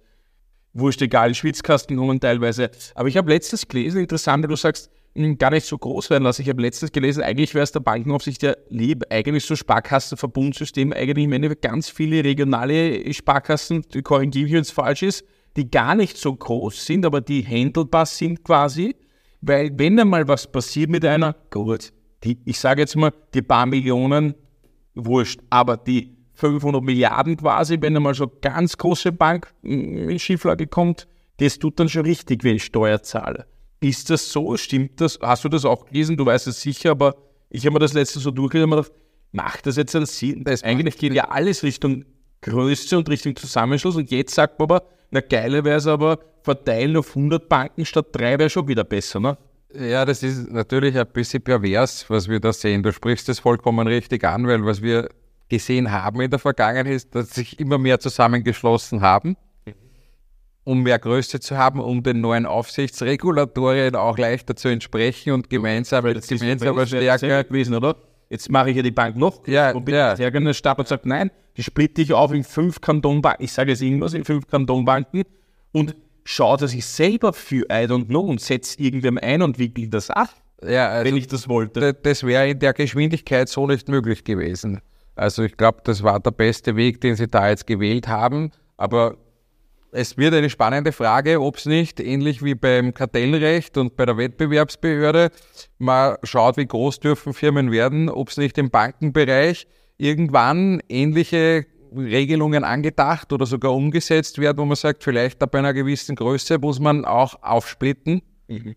wurscht 0.74 1.02
egal, 1.02 1.34
Schwitzkasten 1.34 1.96
genommen 1.96 2.20
teilweise. 2.20 2.70
Aber 2.94 3.08
ich 3.08 3.16
habe 3.16 3.32
letztes 3.32 3.66
gelesen, 3.66 4.02
interessant, 4.02 4.44
du 4.44 4.54
sagst, 4.54 4.90
hm, 5.16 5.38
gar 5.38 5.50
nicht 5.50 5.66
so 5.66 5.76
groß 5.76 6.10
werden 6.10 6.24
lassen. 6.24 6.42
Ich 6.42 6.48
habe 6.50 6.62
letztes 6.62 6.92
gelesen, 6.92 7.22
eigentlich 7.22 7.54
wäre 7.54 7.64
es 7.64 7.72
der 7.72 7.80
Bankenaufsicht 7.80 8.42
ja 8.42 8.54
lieb, 8.68 9.04
eigentlich 9.10 9.44
so 9.44 9.56
Sparkassenverbundsystem, 9.56 10.92
eigentlich 10.92 11.24
im 11.24 11.32
Endeffekt 11.32 11.62
ganz 11.62 11.88
viele 11.88 12.22
regionale 12.22 13.12
Sparkassen, 13.12 13.86
die 13.92 14.02
korrigiere 14.02 14.46
ich, 14.46 14.52
wenn 14.52 14.60
es 14.60 14.70
falsch 14.70 15.02
ist, 15.02 15.24
die 15.56 15.70
gar 15.70 15.94
nicht 15.94 16.16
so 16.16 16.34
groß 16.34 16.84
sind, 16.84 17.04
aber 17.04 17.20
die 17.20 17.44
handelbar 17.44 18.06
sind 18.06 18.44
quasi, 18.44 18.94
weil 19.40 19.70
wenn 19.76 19.98
einmal 19.98 20.26
was 20.28 20.50
passiert 20.50 20.90
mit 20.90 21.04
einer, 21.04 21.34
gut, 21.50 21.92
die, 22.24 22.38
ich 22.44 22.58
sage 22.58 22.82
jetzt 22.82 22.96
mal, 22.96 23.12
die 23.34 23.42
paar 23.42 23.66
Millionen, 23.66 24.34
wurscht, 24.94 25.40
aber 25.50 25.76
die 25.76 26.16
500 26.34 26.82
Milliarden 26.82 27.36
quasi, 27.36 27.78
wenn 27.80 27.96
einmal 27.96 28.14
so 28.14 28.30
ganz 28.40 28.76
große 28.76 29.12
Bank 29.12 29.52
in 29.62 30.18
Schieflage 30.18 30.66
kommt, 30.66 31.08
das 31.38 31.58
tut 31.58 31.78
dann 31.78 31.88
schon 31.88 32.04
richtig 32.04 32.44
weh, 32.44 32.58
Steuerzahler. 32.58 33.46
Ist 33.80 34.10
das 34.10 34.30
so? 34.30 34.56
Stimmt 34.56 35.00
das? 35.00 35.18
Hast 35.22 35.44
du 35.44 35.48
das 35.48 35.64
auch 35.64 35.86
gelesen? 35.86 36.16
Du 36.16 36.26
weißt 36.26 36.48
es 36.48 36.60
sicher, 36.60 36.90
aber 36.90 37.14
ich 37.48 37.64
habe 37.64 37.74
mir 37.74 37.78
das 37.78 37.92
letzte 37.92 38.18
so 38.18 38.30
durchgelesen 38.30 38.72
und 38.72 38.76
gedacht, 38.76 38.92
macht 39.30 39.66
das 39.66 39.76
jetzt 39.76 39.94
einen 39.94 40.06
Sinn? 40.06 40.44
Das 40.44 40.62
eigentlich 40.64 40.98
geht 40.98 41.12
ja 41.12 41.28
alles 41.28 41.62
Richtung 41.62 42.04
Größe 42.40 42.96
und 42.96 43.08
Richtung 43.08 43.36
Zusammenschluss 43.36 43.96
und 43.96 44.10
jetzt 44.10 44.34
sagt 44.34 44.58
man 44.58 44.70
aber, 44.70 44.84
na 45.10 45.20
geiler 45.20 45.64
wäre 45.64 45.78
es 45.78 45.86
aber, 45.86 46.18
verteilen 46.42 46.96
auf 46.96 47.10
100 47.10 47.48
Banken 47.48 47.84
statt 47.84 48.06
drei 48.12 48.38
wäre 48.38 48.50
schon 48.50 48.68
wieder 48.68 48.84
besser, 48.84 49.20
ne? 49.20 49.36
Ja, 49.74 50.04
das 50.06 50.22
ist 50.22 50.50
natürlich 50.50 50.98
ein 50.98 51.06
bisschen 51.12 51.42
pervers, 51.42 52.08
was 52.08 52.26
wir 52.28 52.40
da 52.40 52.52
sehen. 52.52 52.82
Du 52.82 52.90
sprichst 52.90 53.28
das 53.28 53.40
vollkommen 53.40 53.86
richtig 53.86 54.24
an, 54.24 54.46
weil 54.46 54.64
was 54.64 54.80
wir 54.80 55.10
gesehen 55.48 55.92
haben 55.92 56.20
in 56.20 56.30
der 56.30 56.38
Vergangenheit 56.38 56.94
ist, 56.94 57.14
dass 57.14 57.30
sich 57.30 57.60
immer 57.60 57.76
mehr 57.76 58.00
zusammengeschlossen 58.00 59.02
haben, 59.02 59.36
um 60.64 60.82
mehr 60.82 60.98
Größe 60.98 61.40
zu 61.40 61.56
haben, 61.56 61.80
um 61.80 62.02
den 62.02 62.20
neuen 62.20 62.46
Aufsichtsregulatorien 62.46 63.94
auch 63.94 64.16
leichter 64.16 64.56
zu 64.56 64.68
entsprechen 64.68 65.32
und 65.32 65.50
gemeinsam, 65.50 66.04
gemeinsam 66.04 66.86
stärker 66.86 67.44
gewesen, 67.44 67.74
oder? 67.74 67.96
Jetzt 68.30 68.50
mache 68.50 68.70
ich 68.70 68.76
ja 68.76 68.82
die 68.82 68.90
Bank 68.90 69.16
noch 69.16 69.46
ja, 69.46 69.70
und 69.70 69.84
bin 69.84 69.94
ja. 69.94 70.14
sehr 70.14 70.30
gerne 70.30 70.52
Stab 70.52 70.78
und 70.78 70.86
sagt, 70.86 71.06
nein, 71.06 71.30
die 71.56 71.62
splitte 71.62 72.02
ich 72.02 72.12
auf 72.12 72.32
in 72.32 72.44
fünf 72.44 72.80
Kantonbanken. 72.80 73.44
Ich 73.44 73.52
sage 73.52 73.70
jetzt 73.70 73.82
irgendwas 73.82 74.14
in 74.14 74.24
fünf 74.24 74.46
Kantonbanken 74.46 75.24
und 75.72 75.96
schaue, 76.24 76.58
dass 76.58 76.74
ich 76.74 76.84
selber 76.84 77.32
für 77.32 77.62
I 77.70 77.86
don't 77.86 78.06
know 78.06 78.20
und 78.20 78.40
setze 78.40 78.78
irgendwem 78.80 79.18
ein 79.18 79.40
und 79.40 79.58
wickel 79.58 79.88
das 79.88 80.10
ab, 80.10 80.28
ja, 80.62 80.88
also 80.88 81.08
wenn 81.08 81.16
ich 81.16 81.26
das 81.26 81.48
wollte. 81.48 81.94
Das 81.94 82.24
wäre 82.24 82.50
in 82.50 82.58
der 82.58 82.72
Geschwindigkeit 82.72 83.48
so 83.48 83.66
nicht 83.66 83.88
möglich 83.88 84.24
gewesen. 84.24 84.80
Also 85.14 85.42
ich 85.42 85.56
glaube, 85.56 85.78
das 85.84 86.02
war 86.02 86.20
der 86.20 86.30
beste 86.30 86.76
Weg, 86.76 87.00
den 87.00 87.16
sie 87.16 87.28
da 87.28 87.48
jetzt 87.48 87.66
gewählt 87.66 88.08
haben. 88.08 88.52
Aber 88.76 89.16
es 89.92 90.16
wird 90.16 90.34
eine 90.34 90.50
spannende 90.50 90.92
Frage, 90.92 91.40
ob 91.40 91.56
es 91.56 91.66
nicht, 91.66 92.00
ähnlich 92.00 92.42
wie 92.42 92.54
beim 92.54 92.92
Kartellrecht 92.94 93.76
und 93.78 93.96
bei 93.96 94.06
der 94.06 94.16
Wettbewerbsbehörde, 94.16 95.30
man 95.78 96.16
schaut, 96.22 96.56
wie 96.56 96.66
groß 96.66 97.00
dürfen 97.00 97.32
Firmen 97.32 97.70
werden, 97.70 98.08
ob 98.08 98.28
es 98.28 98.36
nicht 98.36 98.58
im 98.58 98.70
Bankenbereich 98.70 99.66
irgendwann 99.96 100.80
ähnliche 100.88 101.66
Regelungen 101.94 102.64
angedacht 102.64 103.32
oder 103.32 103.46
sogar 103.46 103.74
umgesetzt 103.74 104.38
werden, 104.38 104.58
wo 104.58 104.64
man 104.64 104.76
sagt, 104.76 105.04
vielleicht 105.04 105.42
ab 105.42 105.54
einer 105.54 105.72
gewissen 105.72 106.16
Größe 106.16 106.58
muss 106.58 106.80
man 106.80 107.04
auch 107.04 107.42
aufsplitten 107.42 108.22
mhm. 108.46 108.74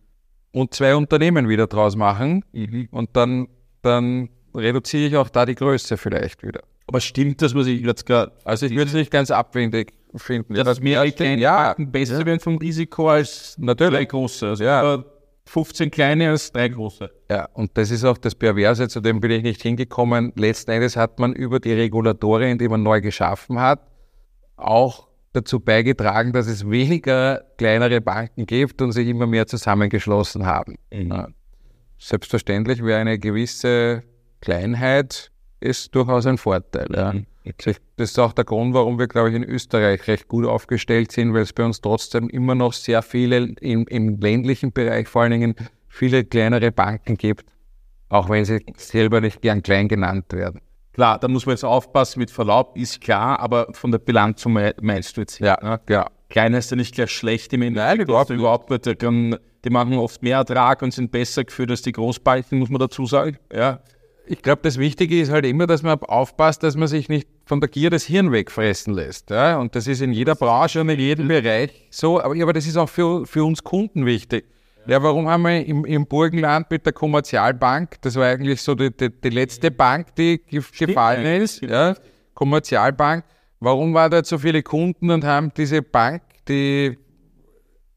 und 0.54 0.74
zwei 0.74 0.96
Unternehmen 0.96 1.50
wieder 1.50 1.68
draus 1.68 1.96
machen 1.96 2.46
mhm. 2.54 2.88
und 2.92 3.10
dann, 3.18 3.48
dann 3.82 4.30
reduziere 4.56 5.08
ich 5.08 5.18
auch 5.18 5.30
da 5.30 5.46
die 5.46 5.56
Größe 5.56 5.98
vielleicht 5.98 6.44
wieder. 6.44 6.62
Aber 6.88 7.00
stimmt 7.00 7.42
das, 7.42 7.56
was 7.56 7.68
ich 7.68 7.82
jetzt 7.82 8.06
gerade... 8.06 8.34
Also 8.44 8.66
ich 8.66 8.74
würde 8.74 8.88
es 8.88 8.94
nicht 8.94 9.12
ganz 9.12 9.32
abwendig 9.32 9.94
finden. 10.20 10.54
Dass 10.54 10.80
mehr 10.80 11.10
kleine 11.12 11.42
ja, 11.42 11.68
Banken 11.68 11.92
besser 11.92 12.20
ja. 12.20 12.26
werden 12.26 12.40
vom 12.40 12.58
Risiko 12.58 13.10
als 13.10 13.56
natürlich 13.58 13.94
drei 13.94 14.06
große. 14.06 14.48
Also 14.48 14.64
ja. 14.64 15.04
15 15.46 15.92
kleine 15.92 16.30
als 16.30 16.52
drei 16.52 16.70
große. 16.70 17.10
Ja, 17.30 17.50
und 17.54 17.78
das 17.78 17.92
ist 17.92 18.06
auch 18.06 18.18
das 18.18 18.36
Perverse, 18.36 18.88
zu 18.88 19.02
dem 19.02 19.20
bin 19.20 19.32
ich 19.32 19.44
nicht 19.44 19.62
hingekommen. 19.62 20.32
Letzten 20.36 20.72
Endes 20.72 20.96
hat 20.96 21.20
man 21.20 21.34
über 21.34 21.60
die 21.60 21.74
Regulatorien, 21.74 22.58
die 22.58 22.70
man 22.70 22.84
neu 22.84 23.02
geschaffen 23.02 23.60
hat, 23.60 23.82
auch 24.56 25.08
dazu 25.34 25.60
beigetragen, 25.60 26.34
dass 26.34 26.48
es 26.48 26.70
weniger 26.70 27.42
kleinere 27.58 28.02
Banken 28.02 28.46
gibt 28.46 28.82
und 28.82 28.92
sich 28.92 29.08
immer 29.08 29.28
mehr 29.28 29.48
zusammengeschlossen 29.48 30.46
haben. 30.46 30.78
Mhm. 30.92 31.12
Ja. 31.12 31.28
Selbstverständlich 31.98 32.84
wäre 32.84 33.00
eine 33.00 33.20
gewisse 33.20 34.04
Kleinheit 34.42 35.31
ist 35.62 35.96
durchaus 35.96 36.26
ein 36.26 36.38
Vorteil. 36.38 36.88
Ja. 36.94 37.14
Mhm. 37.14 37.26
Das 37.96 38.10
ist 38.12 38.20
auch 38.20 38.34
der 38.34 38.46
Grund, 38.46 38.74
warum 38.74 39.00
wir, 39.00 39.08
glaube 39.08 39.30
ich, 39.30 39.36
in 39.36 39.44
Österreich 39.44 40.08
recht 40.08 40.28
gut 40.28 40.46
aufgestellt 40.46 41.12
sind, 41.12 41.34
weil 41.34 41.42
es 41.42 41.54
bei 41.54 41.64
uns 41.64 41.82
trotzdem 41.82 42.30
immer 42.30 42.54
noch 42.54 42.74
sehr 42.74 43.02
viele 43.02 43.54
im, 43.62 43.88
im 43.88 44.20
ländlichen 44.20 44.72
Bereich 44.72 45.08
vor 45.08 45.24
allen 45.24 45.32
Dingen 45.32 45.56
viele 45.88 46.24
kleinere 46.24 46.72
Banken 46.72 47.18
gibt, 47.18 47.46
auch 48.10 48.30
wenn 48.30 48.46
sie 48.46 48.64
selber 48.78 49.22
nicht 49.22 49.42
gern 49.42 49.64
klein 49.64 49.88
genannt 49.88 50.32
werden. 50.34 50.62
Klar, 50.94 51.20
da 51.20 51.28
muss 51.28 51.46
man 51.46 51.54
jetzt 51.54 51.64
aufpassen, 51.64 52.20
mit 52.20 52.30
Verlaub 52.30 52.78
ist 52.78 53.02
klar, 53.02 53.40
aber 53.40 53.68
von 53.74 53.92
der 53.92 54.00
Bilanz 54.00 54.46
meinst 54.46 55.16
du 55.16 55.22
jetzt 55.22 55.40
ja, 55.40 55.58
ne? 55.64 55.80
ja. 55.90 56.08
Klein 56.30 56.54
ist 56.54 56.70
ja 56.72 56.78
nicht 56.78 56.94
gleich 56.94 57.12
schlecht 57.12 57.54
im 57.54 57.62
Endeffekt. 57.62 57.98
Nein, 57.98 58.08
überhaupt, 58.08 58.30
überhaupt 58.30 58.70
nicht. 58.70 59.02
Die 59.02 59.70
machen 59.70 59.94
oft 59.96 60.22
mehr 60.24 60.38
Ertrag 60.38 60.82
und 60.82 60.94
sind 60.94 61.12
besser 61.12 61.44
geführt 61.44 61.72
als 61.72 61.82
die 61.82 61.92
Großbalken, 61.92 62.60
muss 62.60 62.70
man 62.70 62.80
dazu 62.80 63.06
sagen. 63.06 63.38
Ja. 63.54 63.82
Ich 64.26 64.42
glaube, 64.42 64.62
das 64.64 64.78
Wichtige 64.78 65.20
ist 65.20 65.32
halt 65.32 65.46
immer, 65.46 65.68
dass 65.68 65.84
man 65.84 66.00
aufpasst, 66.00 66.64
dass 66.64 66.76
man 66.76 66.88
sich 66.88 67.10
nicht 67.10 67.28
von 67.46 67.60
der 67.60 67.70
Gier 67.70 67.90
das 67.90 68.04
Hirn 68.04 68.32
wegfressen 68.32 68.94
lässt. 68.94 69.30
Ja? 69.30 69.58
Und 69.58 69.76
das 69.76 69.88
ist 69.88 70.02
in 70.02 70.14
jeder 70.14 70.36
Branche 70.36 70.82
und 70.82 70.90
in 70.90 71.00
jedem 71.00 71.28
Bereich 71.28 71.88
so. 71.90 72.22
Aber, 72.22 72.36
aber 72.42 72.54
das 72.54 72.68
ist 72.68 72.78
auch 72.78 72.90
für, 72.90 73.26
für 73.26 73.44
uns 73.44 73.64
Kunden 73.64 74.06
wichtig. 74.06 74.46
Ja, 74.88 75.02
warum 75.04 75.28
haben 75.28 75.44
wir 75.44 75.66
im, 75.66 75.86
im 75.86 76.08
Burgenland 76.08 76.72
mit 76.72 76.86
der 76.86 76.94
Kommerzialbank, 76.94 78.02
das 78.02 78.16
war 78.16 78.26
eigentlich 78.26 78.62
so 78.62 78.74
die, 78.74 78.90
die, 78.90 79.10
die 79.10 79.30
letzte 79.30 79.70
Bank, 79.70 80.16
die 80.16 80.42
gefallen 80.44 81.42
ist, 81.42 81.62
ja, 81.62 81.96
Kommerzialbank, 82.34 83.24
warum 83.60 83.94
waren 83.94 84.10
da 84.10 84.24
so 84.24 84.40
viele 84.40 84.64
Kunden 84.64 85.12
und 85.12 85.24
haben 85.24 85.52
diese 85.56 85.84
Bank, 85.84 86.24
die 86.48 86.98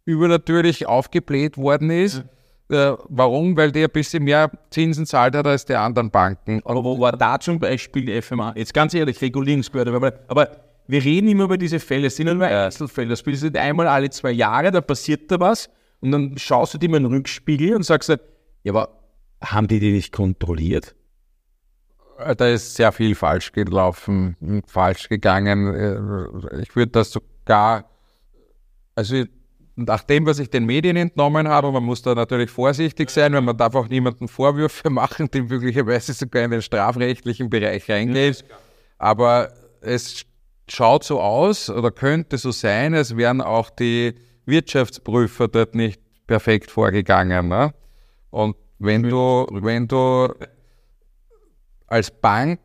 übernatürlich 0.04 0.86
aufgebläht 0.86 1.56
worden 1.56 1.88
ist, 1.88 2.22
warum? 2.68 3.56
Weil 3.56 3.72
die 3.72 3.84
ein 3.84 3.90
bisschen 3.90 4.24
mehr 4.24 4.50
Zinsen 4.70 5.06
zahlt 5.06 5.36
hat 5.36 5.46
als 5.46 5.64
die 5.64 5.74
anderen 5.74 6.10
Banken. 6.10 6.62
Aber 6.64 6.82
wo 6.82 6.98
war 6.98 7.12
da 7.12 7.38
zum 7.38 7.58
Beispiel 7.58 8.06
die 8.06 8.22
FMA? 8.22 8.54
Jetzt 8.56 8.72
ganz 8.72 8.94
ehrlich, 8.94 9.20
Regulierungsbehörde, 9.20 9.92
aber 10.28 10.50
wir 10.86 11.02
reden 11.02 11.28
immer 11.28 11.44
über 11.44 11.58
diese 11.58 11.80
Fälle, 11.80 12.08
es 12.08 12.16
sind 12.16 12.26
nur 12.26 12.46
Einzelfälle, 12.46 13.08
das 13.10 13.22
passiert 13.22 13.56
einmal 13.56 13.86
alle 13.86 14.10
zwei 14.10 14.32
Jahre, 14.32 14.70
da 14.70 14.80
passiert 14.80 15.30
da 15.30 15.40
was 15.40 15.70
und 16.00 16.12
dann 16.12 16.36
schaust 16.36 16.74
du 16.74 16.78
dir 16.78 16.90
mal 16.90 16.98
in 16.98 17.04
den 17.04 17.12
Rückspiegel 17.12 17.74
und 17.74 17.84
sagst, 17.84 18.10
ja, 18.10 18.72
aber 18.72 18.88
haben 19.42 19.68
die 19.68 19.80
die 19.80 19.92
nicht 19.92 20.12
kontrolliert? 20.12 20.94
Äh, 22.18 22.36
da 22.36 22.48
ist 22.48 22.74
sehr 22.74 22.92
viel 22.92 23.14
falsch 23.14 23.52
gelaufen, 23.52 24.62
falsch 24.66 25.08
gegangen. 25.08 25.74
Äh, 25.74 26.62
ich 26.62 26.76
würde 26.76 26.92
das 26.92 27.10
sogar, 27.12 27.90
also 28.94 29.24
nach 29.76 30.04
dem, 30.04 30.24
was 30.26 30.38
ich 30.38 30.50
den 30.50 30.66
Medien 30.66 30.96
entnommen 30.96 31.48
habe, 31.48 31.72
man 31.72 31.82
muss 31.82 32.02
da 32.02 32.14
natürlich 32.14 32.50
vorsichtig 32.50 33.10
sein, 33.10 33.32
weil 33.32 33.40
man 33.40 33.56
darf 33.56 33.74
auch 33.74 33.88
niemanden 33.88 34.28
Vorwürfe 34.28 34.90
machen, 34.90 35.28
die 35.32 35.42
möglicherweise 35.42 36.12
sogar 36.12 36.44
in 36.44 36.52
den 36.52 36.62
strafrechtlichen 36.62 37.50
Bereich 37.50 37.88
reingehen. 37.90 38.36
Aber 38.98 39.52
es 39.80 40.24
schaut 40.68 41.04
so 41.04 41.20
aus 41.20 41.68
oder 41.68 41.90
könnte 41.90 42.38
so 42.38 42.52
sein, 42.52 42.94
als 42.94 43.16
wären 43.16 43.40
auch 43.40 43.70
die 43.70 44.14
Wirtschaftsprüfer 44.46 45.48
dort 45.48 45.74
nicht 45.74 46.00
perfekt 46.26 46.70
vorgegangen. 46.70 47.48
Ne? 47.48 47.74
Und 48.30 48.56
wenn 48.78 49.02
du, 49.02 49.46
wenn 49.50 49.88
du 49.88 50.32
als 51.86 52.10
Bank 52.10 52.60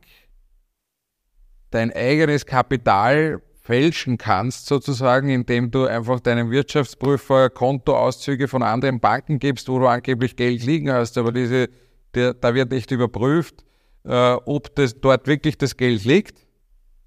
dein 1.71 1.91
eigenes 1.91 2.45
Kapital 2.45 3.41
fälschen 3.69 4.17
kannst, 4.17 4.65
sozusagen, 4.65 5.29
indem 5.29 5.69
du 5.69 5.85
einfach 5.85 6.19
deinem 6.19 6.49
Wirtschaftsprüfer 6.49 7.51
Kontoauszüge 7.51 8.47
von 8.47 8.63
anderen 8.63 8.99
Banken 8.99 9.37
gibst, 9.37 9.69
wo 9.69 9.77
du 9.77 9.85
angeblich 9.85 10.35
Geld 10.35 10.65
liegen 10.65 10.91
hast, 10.91 11.19
aber 11.19 11.31
diese, 11.31 11.69
der, 12.15 12.33
da 12.33 12.55
wird 12.55 12.71
nicht 12.71 12.89
überprüft, 12.89 13.63
äh, 14.05 14.33
ob 14.33 14.73
das 14.73 14.99
dort 14.99 15.27
wirklich 15.27 15.59
das 15.59 15.77
Geld 15.77 16.03
liegt. 16.03 16.47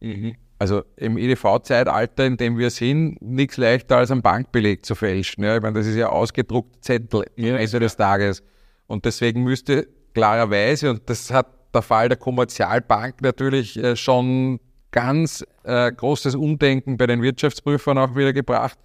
Mhm 0.01 0.37
also 0.63 0.85
im 0.95 1.19
EDV-Zeitalter, 1.19 2.25
in 2.25 2.37
dem 2.37 2.57
wir 2.57 2.71
sind, 2.71 3.21
nichts 3.21 3.57
leichter 3.57 3.97
als 3.97 4.13
einen 4.13 4.23
Bankbeleg 4.23 4.87
zu 4.87 4.95
fälschen. 4.95 5.43
Ja? 5.43 5.57
Ich 5.57 5.63
meine, 5.63 5.77
das 5.77 5.89
ist 5.89 5.97
ja 5.97 6.09
ausgedruckt 6.11 6.85
Zettel 6.85 7.25
am 7.37 7.45
Ende 7.45 7.81
des 7.81 7.97
Tages. 7.97 8.45
Und 8.87 9.05
deswegen 9.05 9.43
müsste 9.43 9.89
klarerweise, 10.15 10.91
und 10.91 11.11
das 11.11 11.33
hat 11.33 11.49
der 11.75 11.83
Fall 11.83 12.09
der 12.09 12.17
Kommerzialbank 12.17 13.23
natürlich 13.23 13.77
äh, 13.77 13.97
schon 13.97 14.61
ganz 14.93 15.45
äh, 15.65 15.91
großes 15.91 16.37
Umdenken 16.37 16.97
bei 16.97 17.07
den 17.07 17.23
Wirtschaftsprüfern 17.23 17.99
auch 17.99 18.15
wieder 18.15 18.33
gebracht, 18.33 18.79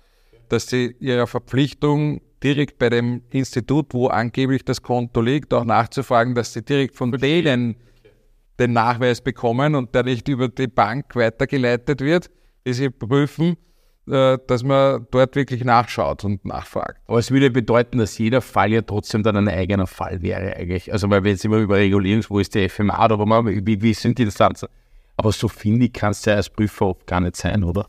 dass 0.49 0.67
sie 0.67 0.95
ihrer 0.99 1.27
Verpflichtung 1.27 2.21
direkt 2.43 2.79
bei 2.79 2.89
dem 2.89 3.21
Institut, 3.29 3.93
wo 3.93 4.07
angeblich 4.07 4.63
das 4.65 4.81
Konto 4.81 5.21
liegt, 5.21 5.53
auch 5.53 5.65
nachzufragen, 5.65 6.33
dass 6.33 6.53
sie 6.53 6.63
direkt 6.63 6.95
von 6.95 7.11
denen 7.11 7.75
den 8.59 8.73
Nachweis 8.73 9.21
bekommen 9.21 9.75
und 9.75 9.93
der 9.93 10.03
nicht 10.03 10.27
über 10.27 10.47
die 10.47 10.67
Bank 10.67 11.15
weitergeleitet 11.15 12.01
wird, 12.01 12.29
die 12.65 12.73
sie 12.73 12.89
prüfen, 12.89 13.57
äh, 14.09 14.37
dass 14.47 14.63
man 14.63 15.05
dort 15.11 15.35
wirklich 15.35 15.63
nachschaut 15.63 16.23
und 16.23 16.43
nachfragt. 16.45 17.01
Aber 17.07 17.19
es 17.19 17.29
würde 17.29 17.51
bedeuten, 17.51 17.97
dass 17.99 18.17
jeder 18.17 18.41
Fall 18.41 18.71
ja 18.71 18.81
trotzdem 18.81 19.21
dann 19.21 19.35
ein 19.35 19.47
eigener 19.47 19.85
Fall 19.85 20.21
wäre 20.21 20.55
eigentlich. 20.55 20.91
Also 20.91 21.09
weil 21.09 21.23
wir 21.23 21.31
jetzt 21.31 21.45
immer 21.45 21.57
über 21.57 21.75
Regulierungs, 21.77 22.29
wo 22.29 22.39
ist 22.39 22.55
die 22.55 22.67
FMA 22.67 23.05
oder 23.05 23.19
wie, 23.45 23.81
wie 23.81 23.93
sind 23.93 24.17
die 24.17 24.23
Instanzen? 24.23 24.69
Aber 25.17 25.31
so 25.31 25.47
finde 25.47 25.85
ich, 25.87 25.93
kannst 25.93 26.25
du 26.25 26.29
ja 26.29 26.37
als 26.37 26.49
Prüfer 26.49 26.87
oft 26.87 27.07
gar 27.07 27.19
nicht 27.19 27.35
sein, 27.35 27.63
oder? 27.63 27.87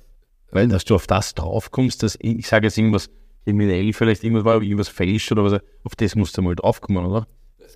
Weil 0.50 0.68
dass 0.68 0.84
du 0.84 0.94
auf 0.94 1.06
das 1.06 1.34
draufkommst, 1.34 2.02
dass 2.02 2.16
ich, 2.20 2.38
ich 2.38 2.48
sage 2.48 2.66
jetzt 2.66 2.78
irgendwas 2.78 3.10
kriminell 3.44 3.92
vielleicht 3.92 4.24
irgendwas 4.24 4.44
war, 4.44 4.62
irgendwas 4.62 4.88
fälscht 4.88 5.30
oder 5.32 5.44
was, 5.44 5.60
auf 5.84 5.94
das 5.96 6.14
musst 6.16 6.36
du 6.36 6.42
mal 6.42 6.54
draufkommen, 6.54 7.04
oder? 7.04 7.26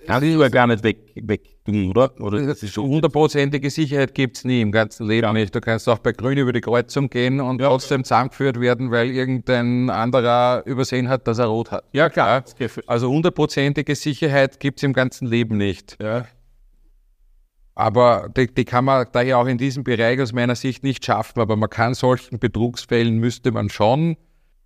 Kann 0.07 0.23
ich 0.23 0.35
aber 0.35 0.49
gar 0.49 0.67
nicht 0.67 0.83
weg, 0.83 0.97
weg 1.15 1.63
tun, 1.65 1.91
oder? 1.91 2.11
oder 2.19 2.45
das 2.45 2.63
ist 2.63 2.75
hundertprozentige 2.75 3.69
Sicherheit 3.69 4.13
gibt 4.13 4.37
es 4.37 4.43
nie 4.43 4.61
im 4.61 4.71
ganzen 4.71 5.07
Leben 5.07 5.27
ja. 5.27 5.33
nicht. 5.33 5.55
Du 5.55 5.61
kannst 5.61 5.87
auch 5.87 5.99
bei 5.99 6.11
Grün 6.11 6.37
über 6.37 6.51
die 6.51 6.61
Kreuzung 6.61 7.09
gehen 7.09 7.39
und 7.39 7.61
ja. 7.61 7.67
trotzdem 7.67 8.03
zusammengeführt 8.03 8.59
werden, 8.59 8.91
weil 8.91 9.11
irgendein 9.11 9.89
anderer 9.89 10.63
übersehen 10.65 11.09
hat, 11.09 11.27
dass 11.27 11.39
er 11.39 11.45
rot 11.45 11.71
hat. 11.71 11.85
Ja, 11.93 12.09
klar. 12.09 12.43
Ja? 12.59 12.67
Also 12.87 13.09
hundertprozentige 13.09 13.95
Sicherheit 13.95 14.59
gibt 14.59 14.79
es 14.79 14.83
im 14.83 14.93
ganzen 14.93 15.27
Leben 15.27 15.57
nicht. 15.57 15.97
Ja. 16.01 16.25
Aber 17.75 18.29
die, 18.35 18.53
die, 18.53 18.65
kann 18.65 18.85
man 18.85 19.07
daher 19.11 19.39
auch 19.39 19.47
in 19.47 19.57
diesem 19.57 19.83
Bereich 19.83 20.21
aus 20.21 20.31
meiner 20.31 20.55
Sicht 20.55 20.83
nicht 20.83 21.05
schaffen. 21.05 21.39
Aber 21.39 21.55
man 21.55 21.69
kann 21.69 21.95
solchen 21.95 22.39
Betrugsfällen 22.39 23.17
müsste 23.17 23.51
man 23.51 23.69
schon 23.69 24.17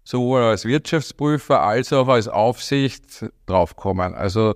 sowohl 0.04 0.42
als 0.42 0.66
Wirtschaftsprüfer 0.66 1.62
als 1.62 1.92
auch 1.92 2.08
als 2.08 2.28
Aufsicht 2.28 3.26
draufkommen. 3.46 4.14
Also 4.14 4.56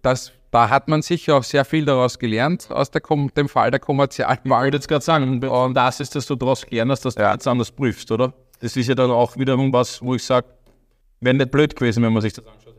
das, 0.00 0.32
da 0.50 0.70
hat 0.70 0.88
man 0.88 1.02
sicher 1.02 1.36
auch 1.36 1.44
sehr 1.44 1.64
viel 1.66 1.84
daraus 1.84 2.18
gelernt, 2.18 2.70
aus 2.70 2.90
der, 2.90 3.02
dem 3.36 3.48
Fall 3.48 3.70
der 3.70 3.80
Kommerzialbank. 3.80 4.40
Ich 4.44 4.50
wollte 4.50 4.76
jetzt 4.78 4.88
gerade 4.88 5.04
sagen, 5.04 5.44
und 5.44 5.74
das 5.74 6.00
ist, 6.00 6.14
dass 6.14 6.26
du 6.26 6.36
daraus 6.36 6.64
gelernt 6.64 6.90
hast, 6.90 7.04
dass 7.04 7.14
du 7.14 7.22
ja. 7.22 7.32
jetzt 7.32 7.46
anders 7.46 7.70
prüfst, 7.70 8.10
oder? 8.10 8.32
Das 8.60 8.76
ist 8.76 8.88
ja 8.88 8.94
dann 8.94 9.10
auch 9.10 9.36
wiederum 9.36 9.72
was, 9.72 10.00
wo 10.02 10.14
ich 10.14 10.24
sage, 10.24 10.46
wäre 11.20 11.34
nicht 11.34 11.50
blöd 11.50 11.76
gewesen, 11.76 12.02
wenn 12.02 12.12
man 12.12 12.22
sich 12.22 12.32
das 12.32 12.46
anschaut? 12.46 12.69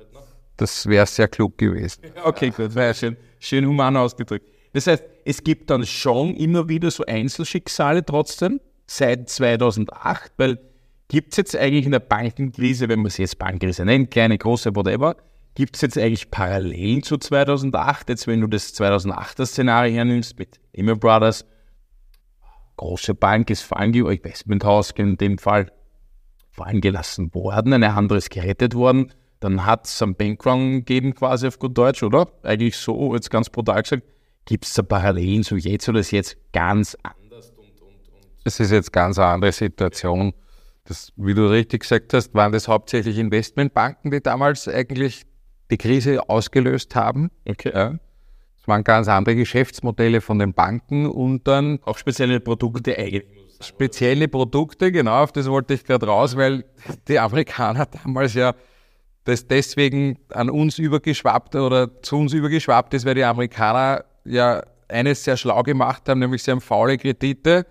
Das 0.62 0.86
wäre 0.86 1.08
sehr 1.08 1.28
klug 1.28 1.58
gewesen. 1.58 2.04
okay, 2.24 2.52
gut, 2.52 2.76
wäre 2.76 2.94
schön, 2.94 3.18
schön 3.40 3.66
human 3.66 3.98
ausgedrückt. 3.98 4.48
Das 4.74 4.86
heißt, 4.86 5.04
es 5.26 5.44
gibt 5.44 5.70
dann 5.72 5.86
schon 5.86 6.36
immer 6.36 6.70
wieder 6.70 6.92
so 6.92 7.04
Einzelschicksale 7.06 8.06
trotzdem, 8.06 8.62
seit 8.86 9.28
2008, 9.28 10.32
weil 10.38 10.60
gibt 11.08 11.34
es 11.34 11.38
jetzt 11.38 11.56
eigentlich 11.58 11.86
in 11.86 11.92
der 11.92 12.00
Bankenkrise, 12.00 12.88
wenn 12.90 13.00
man 13.00 13.08
es 13.08 13.18
jetzt 13.18 13.40
Bankenkrise 13.40 13.86
nennt, 13.86 14.12
kleine, 14.12 14.38
große, 14.38 14.76
whatever, 14.76 15.16
Gibt 15.54 15.76
es 15.76 15.82
jetzt 15.82 15.98
eigentlich 15.98 16.32
Parallelen 16.32 17.04
zu 17.04 17.18
2008? 17.18 18.08
Jetzt, 18.08 18.26
wenn 18.26 18.40
du 18.40 18.48
das 18.48 18.74
2008er 18.74 19.46
Szenario 19.46 19.94
hernimmst 19.94 20.40
mit 20.40 20.62
Lehman 20.72 20.98
Brothers, 20.98 21.46
große 22.78 23.14
Bank 23.16 23.50
ist 23.50 23.64
fallen, 23.64 23.94
Investmenthaus 23.94 24.92
in 24.92 25.18
dem 25.18 25.38
Fall 25.38 25.70
fallen 26.52 26.80
gelassen 26.80 27.34
worden, 27.34 27.74
ein 27.74 27.84
anderes 27.84 28.30
gerettet 28.30 28.76
worden, 28.76 29.12
dann 29.42 29.66
hat 29.66 29.88
es 29.88 30.02
einen 30.02 30.16
Bankrun 30.16 30.86
gegeben 30.86 31.16
quasi 31.16 31.48
auf 31.48 31.60
gut 31.60 31.78
Deutsch, 31.78 32.04
oder? 32.04 32.28
Eigentlich 32.44 32.78
so, 32.78 33.14
jetzt 33.16 33.30
ganz 33.32 33.50
brutal 33.50 33.82
gesagt. 33.82 34.04
Gibt 34.46 34.66
es 34.66 34.74
da 34.74 34.84
Parallelen 34.84 35.44
zu 35.44 35.58
jetzt 35.58 35.90
oder 35.90 36.00
ist 36.00 36.12
jetzt 36.12 36.38
ganz 36.54 36.96
anders? 37.04 37.50
Und, 37.50 37.82
und, 37.82 38.14
und 38.14 38.28
es 38.44 38.60
ist 38.60 38.72
jetzt 38.72 38.94
ganz 38.94 39.18
eine 39.18 39.28
andere 39.28 39.52
Situation. 39.52 40.34
Das, 40.86 41.12
wie 41.16 41.34
du 41.34 41.50
richtig 41.50 41.82
gesagt 41.82 42.14
hast, 42.14 42.34
waren 42.34 42.52
das 42.52 42.68
hauptsächlich 42.68 43.18
Investmentbanken, 43.18 44.12
die 44.12 44.22
damals 44.22 44.68
eigentlich 44.68 45.24
die 45.72 45.78
Krise 45.78 46.30
ausgelöst 46.30 46.96
haben. 46.96 47.32
Okay. 47.48 47.72
Ja. 47.74 47.96
Es 48.60 48.68
waren 48.68 48.84
ganz 48.84 49.08
andere 49.08 49.36
Geschäftsmodelle 49.36 50.22
von 50.22 50.38
den 50.38 50.54
Banken 50.54 51.08
und 51.08 51.48
dann 51.48 51.80
auch 51.84 51.98
spezielle 51.98 52.40
Produkte 52.40 52.96
eigentlich. 52.96 53.26
Spezielle 53.60 54.28
Produkte, 54.28 54.92
genau, 54.92 55.24
auf 55.24 55.32
das 55.32 55.48
wollte 55.48 55.74
ich 55.74 55.84
gerade 55.84 56.06
raus, 56.06 56.36
weil 56.36 56.66
die 57.08 57.18
Amerikaner 57.18 57.86
damals 58.04 58.36
ja 58.36 58.54
das 59.24 59.48
deswegen 59.48 60.18
an 60.30 60.50
uns 60.50 60.80
übergeschwappt 60.80 61.56
oder 61.56 62.02
zu 62.02 62.18
uns 62.18 62.34
übergeschwappt 62.34 62.94
ist, 62.94 63.06
weil 63.06 63.16
die 63.16 63.24
Amerikaner 63.24 64.04
ja 64.26 64.64
eines 64.88 65.24
sehr 65.24 65.38
schlau 65.38 65.64
gemacht 65.64 66.08
haben, 66.10 66.20
nämlich 66.20 66.44
sie 66.44 66.52
haben 66.52 66.62
faule 66.62 66.98
Kredite 66.98 67.66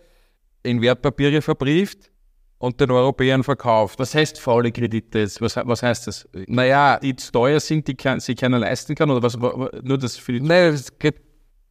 in 0.63 0.81
Wertpapiere 0.81 1.43
verbrieft 1.43 2.11
und 2.59 2.81
den 2.81 2.91
Europäern 2.91 3.43
verkauft. 3.43 3.99
Was 3.99 4.15
heißt 4.15 4.39
faule 4.39 4.71
Kredite? 4.71 5.25
Was, 5.41 5.57
was 5.57 5.83
heißt 5.83 6.07
das? 6.07 6.29
Naja, 6.47 6.99
die 6.99 7.15
teuer 7.15 7.59
sind, 7.59 7.89
die 7.89 7.95
kann, 7.95 8.21
sich 8.21 8.37
keiner 8.37 8.59
leisten 8.59 8.95
kann 8.95 9.11
oder 9.11 9.23
was? 9.23 9.37
Nur 9.37 9.99
das 9.99 10.17
für 10.17 10.33
die. 10.33 10.41
Nein, 10.41 10.79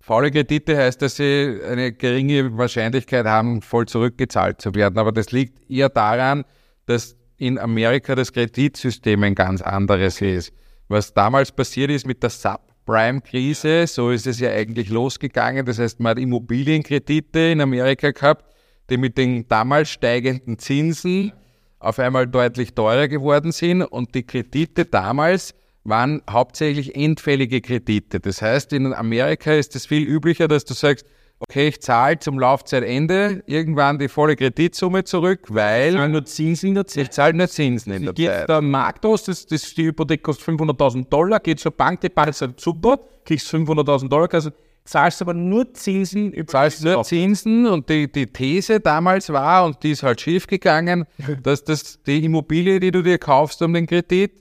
faule 0.01 0.31
Kredite 0.31 0.75
heißt, 0.75 1.01
dass 1.01 1.17
sie 1.17 1.59
eine 1.63 1.93
geringe 1.93 2.57
Wahrscheinlichkeit 2.57 3.25
haben, 3.25 3.61
voll 3.61 3.87
zurückgezahlt 3.87 4.61
zu 4.61 4.73
werden. 4.73 4.97
Aber 4.97 5.11
das 5.11 5.31
liegt 5.31 5.69
eher 5.69 5.89
daran, 5.89 6.43
dass 6.87 7.15
in 7.39 7.57
Amerika 7.57 8.15
das 8.15 8.31
Kreditsystem 8.31 9.23
ein 9.23 9.35
ganz 9.35 9.61
anderes 9.61 10.21
ist. 10.21 10.53
Was 10.87 11.13
damals 11.13 11.51
passiert 11.51 11.89
ist 11.89 12.05
mit 12.05 12.21
der 12.21 12.29
Sub 12.29 12.61
Subprime-Krise, 12.89 13.85
so 13.85 14.09
ist 14.09 14.25
es 14.25 14.39
ja 14.39 14.49
eigentlich 14.49 14.89
losgegangen. 14.89 15.65
Das 15.65 15.77
heißt, 15.77 15.99
man 15.99 16.11
hat 16.11 16.19
Immobilienkredite 16.19 17.39
in 17.39 17.61
Amerika 17.61 18.09
gehabt, 18.09 18.45
die 18.89 18.97
mit 18.97 19.17
den 19.17 19.47
damals 19.47 19.89
steigenden 19.89 20.57
Zinsen 20.57 21.31
auf 21.77 21.99
einmal 21.99 22.25
deutlich 22.25 22.73
teurer 22.73 23.07
geworden 23.07 23.51
sind 23.51 23.83
und 23.83 24.15
die 24.15 24.23
Kredite 24.23 24.85
damals 24.85 25.53
waren 25.83 26.21
hauptsächlich 26.29 26.95
endfällige 26.95 27.61
Kredite. 27.61 28.19
Das 28.19 28.41
heißt, 28.41 28.73
in 28.73 28.91
Amerika 28.93 29.53
ist 29.53 29.75
es 29.75 29.85
viel 29.85 30.07
üblicher, 30.07 30.47
dass 30.47 30.65
du 30.65 30.73
sagst, 30.73 31.05
okay, 31.39 31.69
ich 31.69 31.81
zahle 31.81 32.19
zum 32.19 32.39
Laufzeitende 32.39 33.43
irgendwann 33.45 33.97
die 33.97 34.07
volle 34.07 34.35
Kreditsumme 34.35 35.03
zurück, 35.03 35.47
weil... 35.49 35.89
Ich 35.89 35.95
zahle 35.95 36.09
nur 36.09 36.25
Zinsen 36.25 36.69
in 36.69 36.75
der 36.75 36.87
Zeit. 36.87 37.03
Ich 37.03 37.11
zahle 37.11 37.33
nur 37.33 37.47
Zinsen 37.47 37.93
in 37.93 38.03
der 38.03 38.13
geht 38.13 38.27
Zeit. 38.29 38.49
der 38.49 38.61
Markt 38.61 39.05
aus, 39.05 39.23
das, 39.23 39.45
das, 39.45 39.73
die 39.73 39.85
Hypothek 39.85 40.21
kostet 40.21 40.47
500.000 40.47 41.09
Dollar, 41.09 41.39
geht 41.39 41.59
zur 41.59 41.71
Bank, 41.71 42.01
die 42.01 42.09
Bank 42.09 42.33
sagt, 42.33 42.59
super, 42.59 42.99
kriegst 43.25 43.53
500.000 43.53 44.09
Dollar, 44.09 44.33
also 44.33 44.51
zahlst 44.83 45.21
aber 45.21 45.33
nur 45.33 45.73
Zinsen 45.73 46.33
über 46.33 46.51
zahlst 46.51 46.83
nur 46.83 47.03
Zinsen 47.03 47.67
und 47.67 47.89
die, 47.89 48.11
die 48.11 48.25
These 48.25 48.79
damals 48.79 49.31
war, 49.31 49.65
und 49.65 49.81
die 49.83 49.91
ist 49.91 50.03
halt 50.03 50.19
schief 50.19 50.47
gegangen, 50.47 51.05
dass 51.43 51.63
das 51.63 52.01
die 52.03 52.25
Immobilie, 52.25 52.79
die 52.79 52.91
du 52.91 53.01
dir 53.01 53.17
kaufst 53.17 53.61
um 53.61 53.73
den 53.73 53.85
Kredit, 53.85 54.33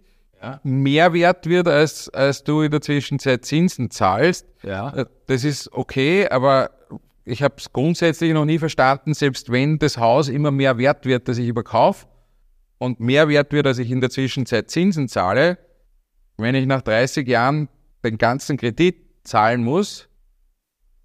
ja. 0.42 0.60
mehr 0.62 1.12
wert 1.12 1.46
wird, 1.46 1.68
als, 1.68 2.08
als 2.10 2.44
du 2.44 2.62
in 2.62 2.70
der 2.70 2.80
Zwischenzeit 2.80 3.44
Zinsen 3.44 3.90
zahlst. 3.90 4.46
Ja. 4.62 4.90
Äh, 4.94 5.06
das 5.26 5.44
ist 5.44 5.72
okay, 5.72 6.28
aber 6.28 6.70
ich 7.28 7.42
habe 7.42 7.54
es 7.58 7.72
grundsätzlich 7.72 8.32
noch 8.32 8.44
nie 8.44 8.58
verstanden, 8.58 9.14
selbst 9.14 9.52
wenn 9.52 9.78
das 9.78 9.98
Haus 9.98 10.28
immer 10.28 10.50
mehr 10.50 10.78
wert 10.78 11.04
wird, 11.04 11.28
dass 11.28 11.38
ich 11.38 11.48
überkaufe 11.48 12.06
und 12.78 13.00
mehr 13.00 13.28
wert 13.28 13.52
wird, 13.52 13.66
als 13.66 13.78
ich 13.78 13.90
in 13.90 14.00
der 14.00 14.10
Zwischenzeit 14.10 14.70
Zinsen 14.70 15.08
zahle, 15.08 15.58
wenn 16.36 16.54
ich 16.54 16.66
nach 16.66 16.82
30 16.82 17.28
Jahren 17.28 17.68
den 18.04 18.16
ganzen 18.18 18.56
Kredit 18.56 18.96
zahlen 19.24 19.62
muss, 19.62 20.08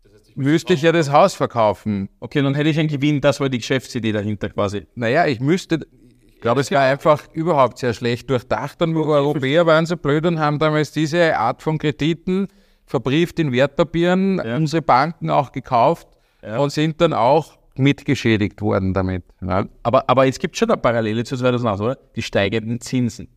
das 0.04 0.14
heißt, 0.14 0.30
ich 0.30 0.36
müsste 0.38 0.74
ich 0.74 0.82
ja 0.82 0.92
das 0.92 1.12
Haus 1.12 1.34
verkaufen. 1.34 2.10
Okay, 2.20 2.42
dann 2.42 2.56
hätte 2.56 2.70
ich 2.70 2.80
einen 2.80 2.90
Gewinn, 2.90 3.20
das 3.20 3.40
war 3.40 3.50
die 3.50 3.58
Geschäftsidee 3.58 4.12
dahinter 4.12 4.50
quasi. 4.50 4.88
Naja, 4.96 5.26
ich 5.26 5.40
müsste, 5.40 5.86
ich 6.28 6.40
glaube, 6.40 6.62
es 6.62 6.72
war 6.72 6.84
einfach 6.84 7.28
überhaupt 7.34 7.80
sehr 7.80 7.94
schlecht 7.94 8.30
durchdacht 8.30 8.82
und 8.82 8.96
wir 8.96 9.06
Europäer 9.06 9.66
waren 9.66 9.86
so 9.86 9.98
blöd 9.98 10.26
und 10.26 10.40
haben 10.40 10.60
damals 10.60 10.92
diese 10.92 11.38
Art 11.38 11.62
von 11.62 11.78
Krediten 11.78 12.48
verbrieft 12.86 13.40
in 13.40 13.52
Wertpapieren, 13.52 14.42
ja. 14.44 14.56
unsere 14.56 14.82
Banken 14.82 15.30
auch 15.30 15.52
gekauft 15.52 16.13
ja. 16.46 16.58
und 16.58 16.72
sind 16.72 17.00
dann 17.02 17.14
auch 17.14 17.58
mitgeschädigt 17.76 18.62
worden 18.62 18.94
damit. 18.94 19.24
Ja. 19.42 19.66
Aber, 19.82 20.10
aber 20.10 20.28
es 20.28 20.40
gibt 20.40 20.58
schon 20.58 20.70
eine 20.70 20.78
Parallele 20.78 21.24
zu 21.24 21.38
2008, 21.38 21.82
oder? 21.82 21.98
Die 22.16 22.22
steigenden 22.22 22.80
Zinsen. 22.80 23.28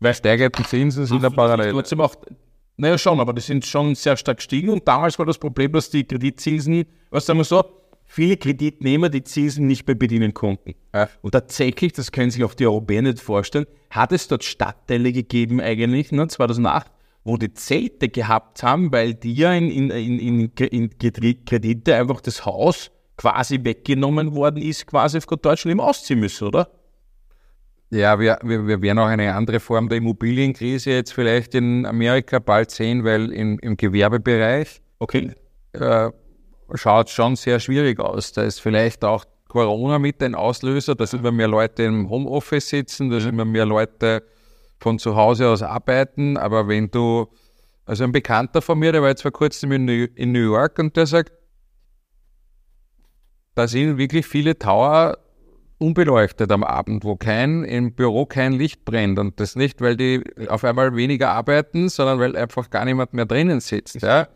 Weil 0.00 0.14
steigende 0.14 0.62
Zinsen 0.64 1.06
sind 1.06 1.24
eine 1.24 1.34
Parallele. 1.34 1.72
Trotzdem 1.72 2.00
auch, 2.00 2.14
naja, 2.76 2.98
schon, 2.98 3.20
aber 3.20 3.32
die 3.32 3.40
sind 3.40 3.64
schon 3.64 3.94
sehr 3.94 4.16
stark 4.16 4.38
gestiegen 4.38 4.70
und 4.70 4.86
damals 4.86 5.18
war 5.18 5.26
das 5.26 5.38
Problem, 5.38 5.72
dass 5.72 5.90
die 5.90 6.04
Kreditzinsen, 6.04 6.84
was 7.10 7.26
sagen 7.26 7.38
wir 7.38 7.44
so, 7.44 7.62
viele 8.04 8.36
Kreditnehmer 8.36 9.08
die 9.08 9.22
Zinsen 9.22 9.66
nicht 9.66 9.86
mehr 9.86 9.94
bedienen 9.94 10.34
konnten. 10.34 10.74
Ja. 10.92 11.08
Und 11.22 11.32
tatsächlich, 11.32 11.92
das 11.92 12.10
können 12.10 12.30
sich 12.30 12.42
auch 12.44 12.54
die 12.54 12.66
Europäer 12.66 13.02
nicht 13.02 13.20
vorstellen, 13.20 13.66
hat 13.90 14.12
es 14.12 14.26
dort 14.26 14.42
Stadtteile 14.42 15.12
gegeben 15.12 15.60
eigentlich, 15.60 16.10
ne, 16.10 16.26
2008, 16.26 16.90
wo 17.24 17.36
die 17.36 17.52
Zelte 17.54 18.08
gehabt 18.08 18.62
haben, 18.62 18.92
weil 18.92 19.14
die 19.14 19.34
ja 19.34 19.52
in, 19.52 19.70
in, 19.70 19.90
in, 19.90 20.50
in 20.50 20.90
Kredite 21.44 21.94
einfach 21.94 22.20
das 22.20 22.44
Haus 22.44 22.90
quasi 23.16 23.60
weggenommen 23.62 24.34
worden 24.34 24.60
ist, 24.60 24.86
quasi 24.86 25.20
von 25.20 25.38
Deutschland 25.40 25.72
eben 25.72 25.80
ausziehen 25.80 26.20
müssen, 26.20 26.48
oder? 26.48 26.68
Ja, 27.90 28.18
wir, 28.18 28.38
wir, 28.42 28.66
wir 28.66 28.80
werden 28.80 28.98
auch 28.98 29.06
eine 29.06 29.34
andere 29.34 29.60
Form 29.60 29.88
der 29.88 29.98
Immobilienkrise 29.98 30.92
jetzt 30.92 31.12
vielleicht 31.12 31.54
in 31.54 31.84
Amerika 31.84 32.38
bald 32.38 32.70
sehen, 32.70 33.04
weil 33.04 33.30
im, 33.30 33.58
im 33.58 33.76
Gewerbebereich 33.76 34.80
okay. 34.98 35.32
äh, 35.72 36.10
schaut 36.74 37.10
schon 37.10 37.36
sehr 37.36 37.60
schwierig 37.60 38.00
aus. 38.00 38.32
Da 38.32 38.42
ist 38.44 38.60
vielleicht 38.60 39.04
auch 39.04 39.26
Corona 39.46 39.98
mit 39.98 40.22
ein 40.22 40.34
Auslöser, 40.34 40.94
dass 40.94 41.12
immer 41.12 41.30
mehr 41.32 41.48
Leute 41.48 41.82
im 41.82 42.08
Homeoffice 42.08 42.70
sitzen, 42.70 43.10
dass 43.10 43.26
immer 43.26 43.44
mehr 43.44 43.66
Leute 43.66 44.22
von 44.82 44.98
zu 44.98 45.14
Hause 45.16 45.48
aus 45.48 45.62
arbeiten, 45.62 46.36
aber 46.36 46.66
wenn 46.66 46.90
du, 46.90 47.28
also 47.86 48.04
ein 48.04 48.12
Bekannter 48.12 48.60
von 48.60 48.78
mir, 48.78 48.92
der 48.92 49.00
war 49.00 49.10
jetzt 49.10 49.22
vor 49.22 49.30
kurzem 49.30 49.70
in 49.72 49.84
New, 49.84 50.06
in 50.16 50.32
New 50.32 50.52
York 50.52 50.78
und 50.78 50.96
der 50.96 51.06
sagt, 51.06 51.32
da 53.54 53.68
sind 53.68 53.96
wirklich 53.96 54.26
viele 54.26 54.58
Tower 54.58 55.18
unbeleuchtet 55.78 56.50
am 56.50 56.64
Abend, 56.64 57.04
wo 57.04 57.16
kein, 57.16 57.64
im 57.64 57.92
Büro 57.92 58.26
kein 58.26 58.52
Licht 58.52 58.84
brennt. 58.84 59.18
Und 59.18 59.38
das 59.40 59.56
nicht, 59.56 59.80
weil 59.80 59.96
die 59.96 60.22
auf 60.48 60.64
einmal 60.64 60.96
weniger 60.96 61.30
arbeiten, 61.30 61.88
sondern 61.88 62.18
weil 62.18 62.36
einfach 62.36 62.70
gar 62.70 62.84
niemand 62.84 63.12
mehr 63.14 63.26
drinnen 63.26 63.60
sitzt. 63.60 64.00
Ja? 64.00 64.28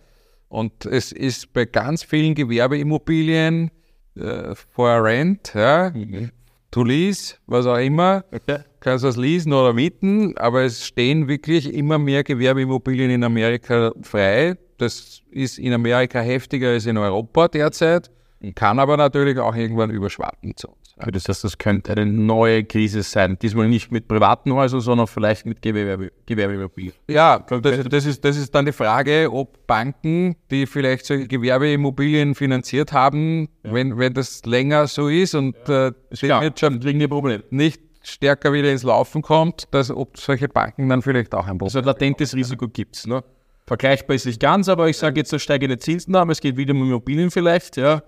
Und 0.48 0.86
es 0.86 1.12
ist 1.12 1.52
bei 1.52 1.64
ganz 1.64 2.02
vielen 2.02 2.34
Gewerbeimmobilien 2.34 3.70
äh, 4.16 4.54
for 4.54 5.02
rent, 5.04 5.54
ja, 5.54 5.90
mhm 5.94 6.30
to 6.70 6.84
lease, 6.84 7.36
was 7.46 7.66
auch 7.66 7.78
immer. 7.78 8.24
Okay. 8.32 8.58
Kannst 8.80 9.02
du 9.04 9.08
das 9.08 9.16
leasen 9.16 9.52
oder 9.52 9.72
mieten, 9.72 10.36
aber 10.36 10.62
es 10.62 10.86
stehen 10.86 11.28
wirklich 11.28 11.72
immer 11.72 11.98
mehr 11.98 12.22
Gewerbeimmobilien 12.22 13.10
in 13.10 13.24
Amerika 13.24 13.92
frei. 14.02 14.56
Das 14.78 15.22
ist 15.30 15.58
in 15.58 15.72
Amerika 15.72 16.20
heftiger 16.20 16.68
als 16.68 16.86
in 16.86 16.98
Europa 16.98 17.48
derzeit, 17.48 18.10
kann 18.54 18.78
aber 18.78 18.96
natürlich 18.96 19.38
auch 19.38 19.54
irgendwann 19.54 19.90
überschwappen 19.90 20.56
zu 20.56 20.68
uns. 20.68 20.85
Das 20.98 21.28
heißt, 21.28 21.44
das 21.44 21.58
könnte 21.58 21.92
eine 21.92 22.06
neue 22.06 22.64
Krise 22.64 23.02
sein. 23.02 23.38
Diesmal 23.40 23.68
nicht 23.68 23.92
mit 23.92 24.08
privaten 24.08 24.54
Häusern, 24.54 24.80
sondern 24.80 25.06
vielleicht 25.06 25.44
mit 25.44 25.60
Gewerbe, 25.60 26.10
Gewerbeimmobilien. 26.24 26.94
Ja, 27.06 27.38
das, 27.38 27.84
das, 27.84 28.06
ist, 28.06 28.24
das 28.24 28.38
ist 28.38 28.54
dann 28.54 28.64
die 28.64 28.72
Frage, 28.72 29.30
ob 29.30 29.66
Banken, 29.66 30.36
die 30.50 30.64
vielleicht 30.64 31.04
solche 31.04 31.28
Gewerbeimmobilien 31.28 32.34
finanziert 32.34 32.94
haben, 32.94 33.48
ja. 33.62 33.74
wenn, 33.74 33.98
wenn 33.98 34.14
das 34.14 34.46
länger 34.46 34.86
so 34.86 35.08
ist 35.08 35.34
und 35.34 35.54
ja. 35.68 35.88
äh, 35.88 35.92
die 36.10 36.28
Wirtschaft 36.28 36.80
Problem. 37.10 37.42
nicht 37.50 37.82
stärker 38.02 38.54
wieder 38.54 38.72
ins 38.72 38.82
Laufen 38.82 39.20
kommt, 39.20 39.68
dass 39.72 39.90
ob 39.90 40.16
solche 40.16 40.48
Banken 40.48 40.88
dann 40.88 41.02
vielleicht 41.02 41.34
auch 41.34 41.46
ein 41.46 41.58
Problem 41.58 41.76
Also 41.76 41.80
latentes 41.80 42.34
Risiko 42.34 42.68
gibt 42.68 42.96
es. 42.96 43.06
Ne? 43.06 43.22
Vergleichbar 43.66 44.16
ist 44.16 44.24
nicht 44.24 44.40
ganz, 44.40 44.68
aber 44.68 44.88
ich 44.88 44.96
sage 44.96 45.20
jetzt, 45.20 45.28
so 45.28 45.38
steigende 45.38 45.76
Zinsen 45.76 46.16
haben, 46.16 46.30
es 46.30 46.40
geht 46.40 46.56
wieder 46.56 46.72
um 46.72 46.82
Immobilien 46.82 47.30
vielleicht, 47.30 47.76
ja 47.76 48.02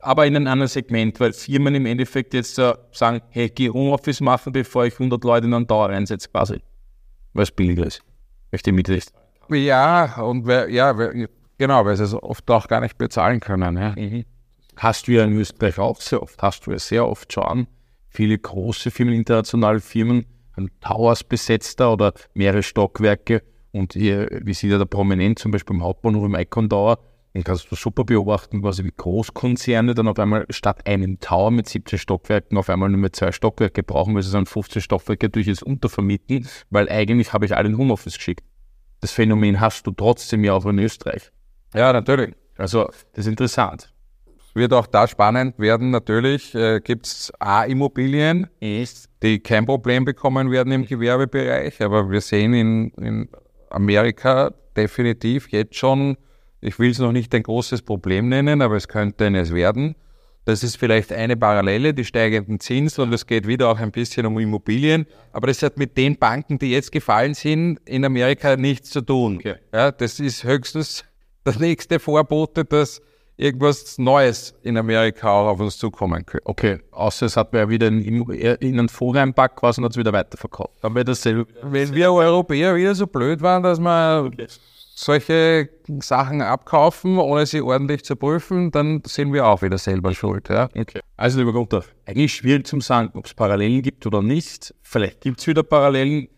aber 0.00 0.26
in 0.26 0.36
einem 0.36 0.46
anderen 0.46 0.68
Segment, 0.68 1.18
weil 1.20 1.32
Firmen 1.32 1.74
im 1.74 1.86
Endeffekt 1.86 2.34
jetzt 2.34 2.58
uh, 2.58 2.72
sagen, 2.92 3.20
hey, 3.30 3.48
geh 3.48 3.70
Homeoffice 3.70 4.20
machen, 4.20 4.52
bevor 4.52 4.86
ich 4.86 4.94
100 4.94 5.22
Leute 5.24 5.46
in 5.46 5.54
einen 5.54 5.66
Dauer 5.66 5.90
reinsetze, 5.90 6.28
quasi. 6.28 6.60
Weil 7.32 7.44
es 7.44 7.50
billiger 7.50 7.86
ist. 7.86 8.02
Möchte 8.50 8.72
Miete 8.72 8.94
ist. 8.94 9.12
Ja, 9.48 10.20
und 10.22 10.46
ja, 10.46 10.92
genau, 11.58 11.84
weil 11.84 11.96
sie 11.96 12.04
es 12.04 12.14
oft 12.14 12.50
auch 12.50 12.68
gar 12.68 12.80
nicht 12.80 12.98
bezahlen 12.98 13.40
können. 13.40 13.76
Ja. 13.76 13.94
Mhm. 13.96 14.24
Hast 14.76 15.08
du 15.08 15.12
ja 15.12 15.24
in 15.24 15.36
Österreich 15.38 15.78
auch 15.78 16.00
sehr 16.00 16.22
oft, 16.22 16.40
hast 16.42 16.66
du 16.66 16.72
ja 16.72 16.78
sehr 16.78 17.06
oft 17.06 17.32
schon 17.32 17.66
viele 18.10 18.36
große 18.36 18.90
Firmen, 18.90 19.14
internationale 19.14 19.80
Firmen, 19.80 20.26
ein 20.56 20.70
Towers 20.80 21.24
besetzter 21.24 21.92
oder 21.92 22.12
mehrere 22.34 22.62
Stockwerke 22.62 23.42
und 23.72 23.94
hier, 23.94 24.28
wie 24.42 24.52
sieht 24.52 24.70
ja 24.70 24.78
der 24.78 24.84
Prominent, 24.84 25.38
zum 25.38 25.52
Beispiel 25.52 25.76
im 25.76 25.82
Hauptbahnhof 25.82 26.24
im 26.24 26.34
Icon 26.34 26.68
Tower, 26.68 26.98
dann 27.32 27.44
kannst 27.44 27.70
du 27.70 27.76
super 27.76 28.04
beobachten, 28.04 28.60
quasi 28.60 28.84
wie 28.84 28.92
Großkonzerne 28.96 29.94
dann 29.94 30.08
auf 30.08 30.18
einmal 30.18 30.46
statt 30.50 30.86
einem 30.86 31.20
Tower 31.20 31.50
mit 31.50 31.68
17 31.68 31.98
Stockwerken 31.98 32.58
auf 32.58 32.68
einmal 32.68 32.88
nur 32.88 32.98
mehr 32.98 33.12
zwei 33.12 33.30
Stockwerke 33.30 33.82
brauchen, 33.82 34.14
weil 34.14 34.22
sie 34.22 34.32
dann 34.32 34.46
15 34.46 34.82
Stockwerke 34.82 35.30
durch 35.30 35.46
jetzt 35.46 35.62
untervermieten, 35.62 36.48
weil 36.70 36.88
eigentlich 36.88 37.32
habe 37.32 37.46
ich 37.46 37.56
alle 37.56 37.68
in 37.68 37.78
Homeoffice 37.78 38.16
geschickt. 38.16 38.44
Das 39.00 39.12
Phänomen 39.12 39.60
hast 39.60 39.86
du 39.86 39.92
trotzdem 39.92 40.42
ja 40.44 40.54
auch 40.54 40.66
in 40.66 40.78
Österreich. 40.78 41.30
Ja, 41.72 41.92
natürlich. 41.92 42.34
Also, 42.58 42.86
das 43.12 43.24
ist 43.24 43.26
interessant. 43.26 43.92
Wird 44.52 44.72
auch 44.72 44.88
da 44.88 45.06
spannend 45.06 45.58
werden. 45.60 45.90
Natürlich 45.90 46.54
äh, 46.56 46.80
gibt 46.80 47.06
es 47.06 47.32
A-Immobilien, 47.38 48.48
die 48.60 49.38
kein 49.38 49.64
Problem 49.64 50.04
bekommen 50.04 50.50
werden 50.50 50.72
im 50.72 50.84
Gewerbebereich, 50.84 51.80
aber 51.80 52.10
wir 52.10 52.20
sehen 52.20 52.52
in, 52.52 52.90
in 53.00 53.28
Amerika 53.70 54.52
definitiv 54.76 55.48
jetzt 55.50 55.76
schon 55.76 56.16
ich 56.60 56.78
will 56.78 56.90
es 56.90 56.98
noch 56.98 57.12
nicht 57.12 57.34
ein 57.34 57.42
großes 57.42 57.82
Problem 57.82 58.28
nennen, 58.28 58.62
aber 58.62 58.76
es 58.76 58.88
könnte 58.88 59.26
eines 59.26 59.52
werden. 59.52 59.94
Das 60.44 60.62
ist 60.62 60.76
vielleicht 60.76 61.12
eine 61.12 61.36
Parallele, 61.36 61.92
die 61.92 62.04
steigenden 62.04 62.60
Zinsen 62.60 63.04
und 63.04 63.12
es 63.12 63.26
geht 63.26 63.46
wieder 63.46 63.68
auch 63.68 63.78
ein 63.78 63.92
bisschen 63.92 64.26
um 64.26 64.38
Immobilien. 64.38 65.06
Aber 65.32 65.46
das 65.46 65.62
hat 65.62 65.76
mit 65.76 65.96
den 65.96 66.16
Banken, 66.18 66.58
die 66.58 66.72
jetzt 66.72 66.92
gefallen 66.92 67.34
sind, 67.34 67.78
in 67.84 68.04
Amerika 68.04 68.56
nichts 68.56 68.90
zu 68.90 69.02
tun. 69.02 69.36
Okay. 69.36 69.56
Ja, 69.72 69.92
das 69.92 70.18
ist 70.18 70.44
höchstens 70.44 71.04
das 71.44 71.58
nächste 71.58 71.98
Vorbote, 71.98 72.64
dass 72.64 73.02
irgendwas 73.36 73.98
Neues 73.98 74.54
in 74.62 74.76
Amerika 74.76 75.30
auch 75.30 75.48
auf 75.48 75.60
uns 75.60 75.78
zukommen 75.78 76.24
könnte. 76.26 76.46
Okay, 76.46 76.78
außer 76.90 77.26
es 77.26 77.36
hat 77.36 77.52
man 77.52 77.62
ja 77.62 77.68
wieder 77.68 77.88
in, 77.88 78.02
in 78.02 78.78
einen 78.78 78.88
Fonds 78.88 79.18
reinpackt 79.18 79.56
quasi 79.56 79.80
und 79.80 79.84
hat 79.86 79.92
es 79.92 79.98
wieder 79.98 80.12
weiterverkauft. 80.12 80.74
Dann 80.82 80.94
wir 80.94 81.04
dasselbe. 81.04 81.46
Wenn 81.62 81.94
wir 81.94 82.12
Europäer 82.12 82.76
wieder 82.76 82.94
so 82.94 83.06
blöd 83.06 83.40
waren, 83.40 83.62
dass 83.62 83.78
wir 83.78 84.24
okay 84.26 84.46
solche 85.00 85.70
Sachen 86.00 86.42
abkaufen, 86.42 87.18
ohne 87.18 87.46
sie 87.46 87.62
ordentlich 87.62 88.04
zu 88.04 88.16
prüfen, 88.16 88.70
dann 88.70 89.02
sind 89.06 89.32
wir 89.32 89.46
auch 89.46 89.62
wieder 89.62 89.78
selber 89.78 90.14
schuld. 90.14 90.48
Ja? 90.50 90.68
Okay. 90.76 91.00
Also, 91.16 91.38
lieber 91.38 91.52
Gunther, 91.52 91.84
eigentlich 92.04 92.34
schwierig 92.34 92.66
zu 92.66 92.80
sagen, 92.80 93.10
ob 93.14 93.24
es 93.24 93.34
Parallelen 93.34 93.82
gibt 93.82 94.06
oder 94.06 94.20
nicht. 94.22 94.74
Vielleicht 94.82 95.22
gibt 95.22 95.40
es 95.40 95.46
wieder 95.46 95.62
Parallelen. 95.62 96.28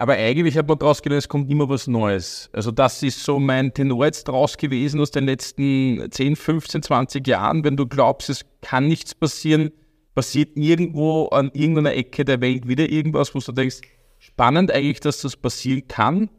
Aber 0.00 0.14
eigentlich 0.14 0.56
hat 0.56 0.68
man 0.68 0.78
daraus 0.78 1.02
gelernt, 1.02 1.24
es 1.24 1.28
kommt 1.28 1.50
immer 1.50 1.68
was 1.68 1.88
Neues. 1.88 2.50
Also 2.52 2.70
das 2.70 3.02
ist 3.02 3.24
so 3.24 3.40
mein 3.40 3.74
Tenor 3.74 4.04
jetzt 4.04 4.28
draus 4.28 4.56
gewesen 4.56 5.00
aus 5.00 5.10
den 5.10 5.26
letzten 5.26 6.08
10, 6.08 6.36
15, 6.36 6.82
20 6.84 7.26
Jahren. 7.26 7.64
Wenn 7.64 7.76
du 7.76 7.84
glaubst, 7.84 8.30
es 8.30 8.46
kann 8.60 8.86
nichts 8.86 9.12
passieren, 9.12 9.72
passiert 10.14 10.56
irgendwo 10.56 11.26
an 11.30 11.50
irgendeiner 11.52 11.94
Ecke 11.94 12.24
der 12.24 12.40
Welt 12.40 12.68
wieder 12.68 12.88
irgendwas, 12.88 13.34
wo 13.34 13.40
du 13.40 13.50
denkst, 13.50 13.80
spannend 14.18 14.70
eigentlich, 14.70 15.00
dass 15.00 15.22
das 15.22 15.36
passieren 15.36 15.88
kann. 15.88 16.30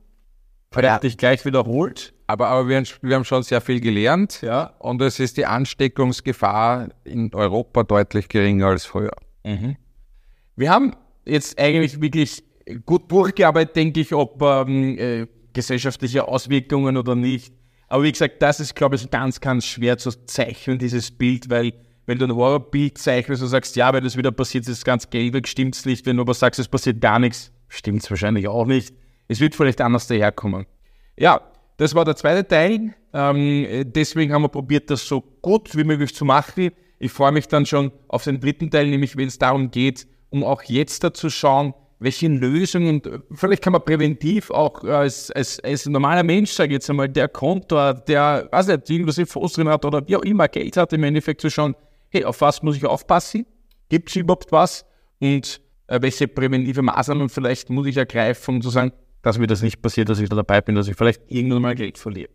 Vielleicht 0.71 1.03
dich 1.03 1.17
gleich 1.17 1.43
wiederholt. 1.45 2.13
Aber, 2.27 2.47
aber 2.47 2.67
wir, 2.67 2.77
haben, 2.77 2.85
wir 3.01 3.15
haben 3.15 3.25
schon 3.25 3.41
sehr 3.41 3.59
viel 3.59 3.79
gelernt. 3.79 4.41
Ja. 4.41 4.73
Und 4.79 5.01
es 5.01 5.19
ist 5.19 5.37
die 5.37 5.45
Ansteckungsgefahr 5.45 6.89
in 7.03 7.33
Europa 7.33 7.83
deutlich 7.83 8.29
geringer 8.29 8.67
als 8.67 8.85
früher. 8.85 9.13
Mhm. 9.43 9.77
Wir 10.55 10.69
haben 10.69 10.95
jetzt 11.25 11.59
eigentlich 11.59 11.99
wirklich 11.99 12.43
gut 12.85 13.11
durchgearbeitet, 13.11 13.75
denke 13.75 14.01
ich, 14.01 14.13
ob 14.13 14.41
ähm, 14.41 14.97
äh, 14.99 15.27
gesellschaftliche 15.53 16.27
Auswirkungen 16.27 16.97
oder 16.97 17.15
nicht. 17.15 17.53
Aber 17.87 18.03
wie 18.03 18.11
gesagt, 18.11 18.41
das 18.41 18.59
ist, 18.59 18.75
glaube 18.75 18.95
ich, 18.95 19.09
ganz, 19.09 19.41
ganz 19.41 19.65
schwer 19.65 19.97
zu 19.97 20.11
zeichnen, 20.25 20.77
dieses 20.77 21.09
Bild, 21.09 21.49
weil 21.49 21.73
wenn 22.05 22.19
du 22.19 22.25
ein 22.25 22.35
Horrorbild 22.35 22.97
zeichnest 22.97 23.41
und 23.41 23.49
sagst, 23.49 23.75
ja, 23.75 23.91
wenn 23.93 24.03
das 24.03 24.17
wieder 24.17 24.31
passiert, 24.31 24.63
ist 24.63 24.77
es 24.77 24.85
ganz 24.85 25.09
gelb, 25.09 25.47
stimmt 25.47 25.75
es 25.75 25.85
nicht. 25.85 26.05
Wenn 26.05 26.17
du 26.17 26.21
aber 26.21 26.33
sagst, 26.35 26.59
es 26.59 26.67
passiert 26.67 27.01
gar 27.01 27.17
nichts, 27.17 27.51
stimmt 27.67 28.03
es 28.03 28.09
wahrscheinlich 28.09 28.47
auch 28.47 28.65
nicht. 28.65 28.93
Es 29.29 29.39
wird 29.39 29.55
vielleicht 29.55 29.79
anders 29.79 30.07
daherkommen. 30.07 30.65
Ja, 31.15 31.39
das 31.77 31.95
war 31.95 32.03
der 32.03 32.15
zweite 32.15 32.45
Teil. 32.45 32.93
Ähm, 33.13 33.85
deswegen 33.85 34.33
haben 34.33 34.41
wir 34.41 34.49
probiert, 34.49 34.89
das 34.89 35.07
so 35.07 35.21
gut 35.21 35.75
wie 35.77 35.83
möglich 35.83 36.13
zu 36.13 36.25
machen. 36.25 36.71
Ich 36.97 37.11
freue 37.11 37.31
mich 37.31 37.47
dann 37.47 37.65
schon 37.65 37.91
auf 38.07 38.23
den 38.23 38.39
dritten 38.39 38.69
Teil, 38.69 38.87
nämlich 38.87 39.15
wenn 39.15 39.27
es 39.27 39.37
darum 39.37 39.71
geht, 39.71 40.07
um 40.31 40.43
auch 40.43 40.63
jetzt 40.63 41.03
da 41.03 41.13
zu 41.13 41.29
schauen, 41.29 41.73
welche 41.99 42.27
Lösungen, 42.27 43.01
vielleicht 43.33 43.61
kann 43.61 43.73
man 43.73 43.83
präventiv 43.83 44.51
auch 44.51 44.83
als, 44.83 45.31
als, 45.31 45.59
als 45.59 45.85
normaler 45.85 46.23
Mensch, 46.23 46.51
sage 46.51 46.69
ich 46.69 46.75
jetzt 46.75 46.89
einmal, 46.89 47.09
der 47.09 47.27
Konto, 47.27 47.93
der, 47.93 48.47
weiß 48.51 48.67
nicht, 48.67 48.89
irgendwas 48.89 49.17
im 49.17 49.27
Fuß 49.27 49.53
drin 49.53 49.69
hat 49.69 49.85
oder 49.85 50.07
wie 50.07 50.15
auch 50.15 50.23
immer 50.23 50.47
Geld 50.47 50.77
hat, 50.77 50.93
im 50.93 51.03
Endeffekt 51.03 51.41
zu 51.41 51.49
schauen, 51.49 51.75
hey, 52.09 52.23
auf 52.23 52.41
was 52.41 52.63
muss 52.63 52.77
ich 52.77 52.85
aufpassen? 52.85 53.45
Gibt 53.89 54.09
es 54.09 54.15
überhaupt 54.15 54.51
was? 54.51 54.85
Und 55.19 55.61
äh, 55.87 56.01
welche 56.01 56.27
präventive 56.27 56.81
Maßnahmen 56.81 57.29
vielleicht 57.29 57.69
muss 57.69 57.87
ich 57.87 57.97
ergreifen, 57.97 58.55
um 58.55 58.61
zu 58.61 58.69
sagen, 58.69 58.93
dass 59.21 59.37
mir 59.37 59.47
das 59.47 59.61
nicht 59.61 59.81
passiert, 59.81 60.09
dass 60.09 60.19
ich 60.19 60.29
da 60.29 60.35
dabei 60.35 60.61
bin, 60.61 60.75
dass 60.75 60.87
ich 60.87 60.95
vielleicht 60.95 61.21
irgendwann 61.27 61.61
mal 61.61 61.75
Geld 61.75 61.97
verliere. 61.97 62.29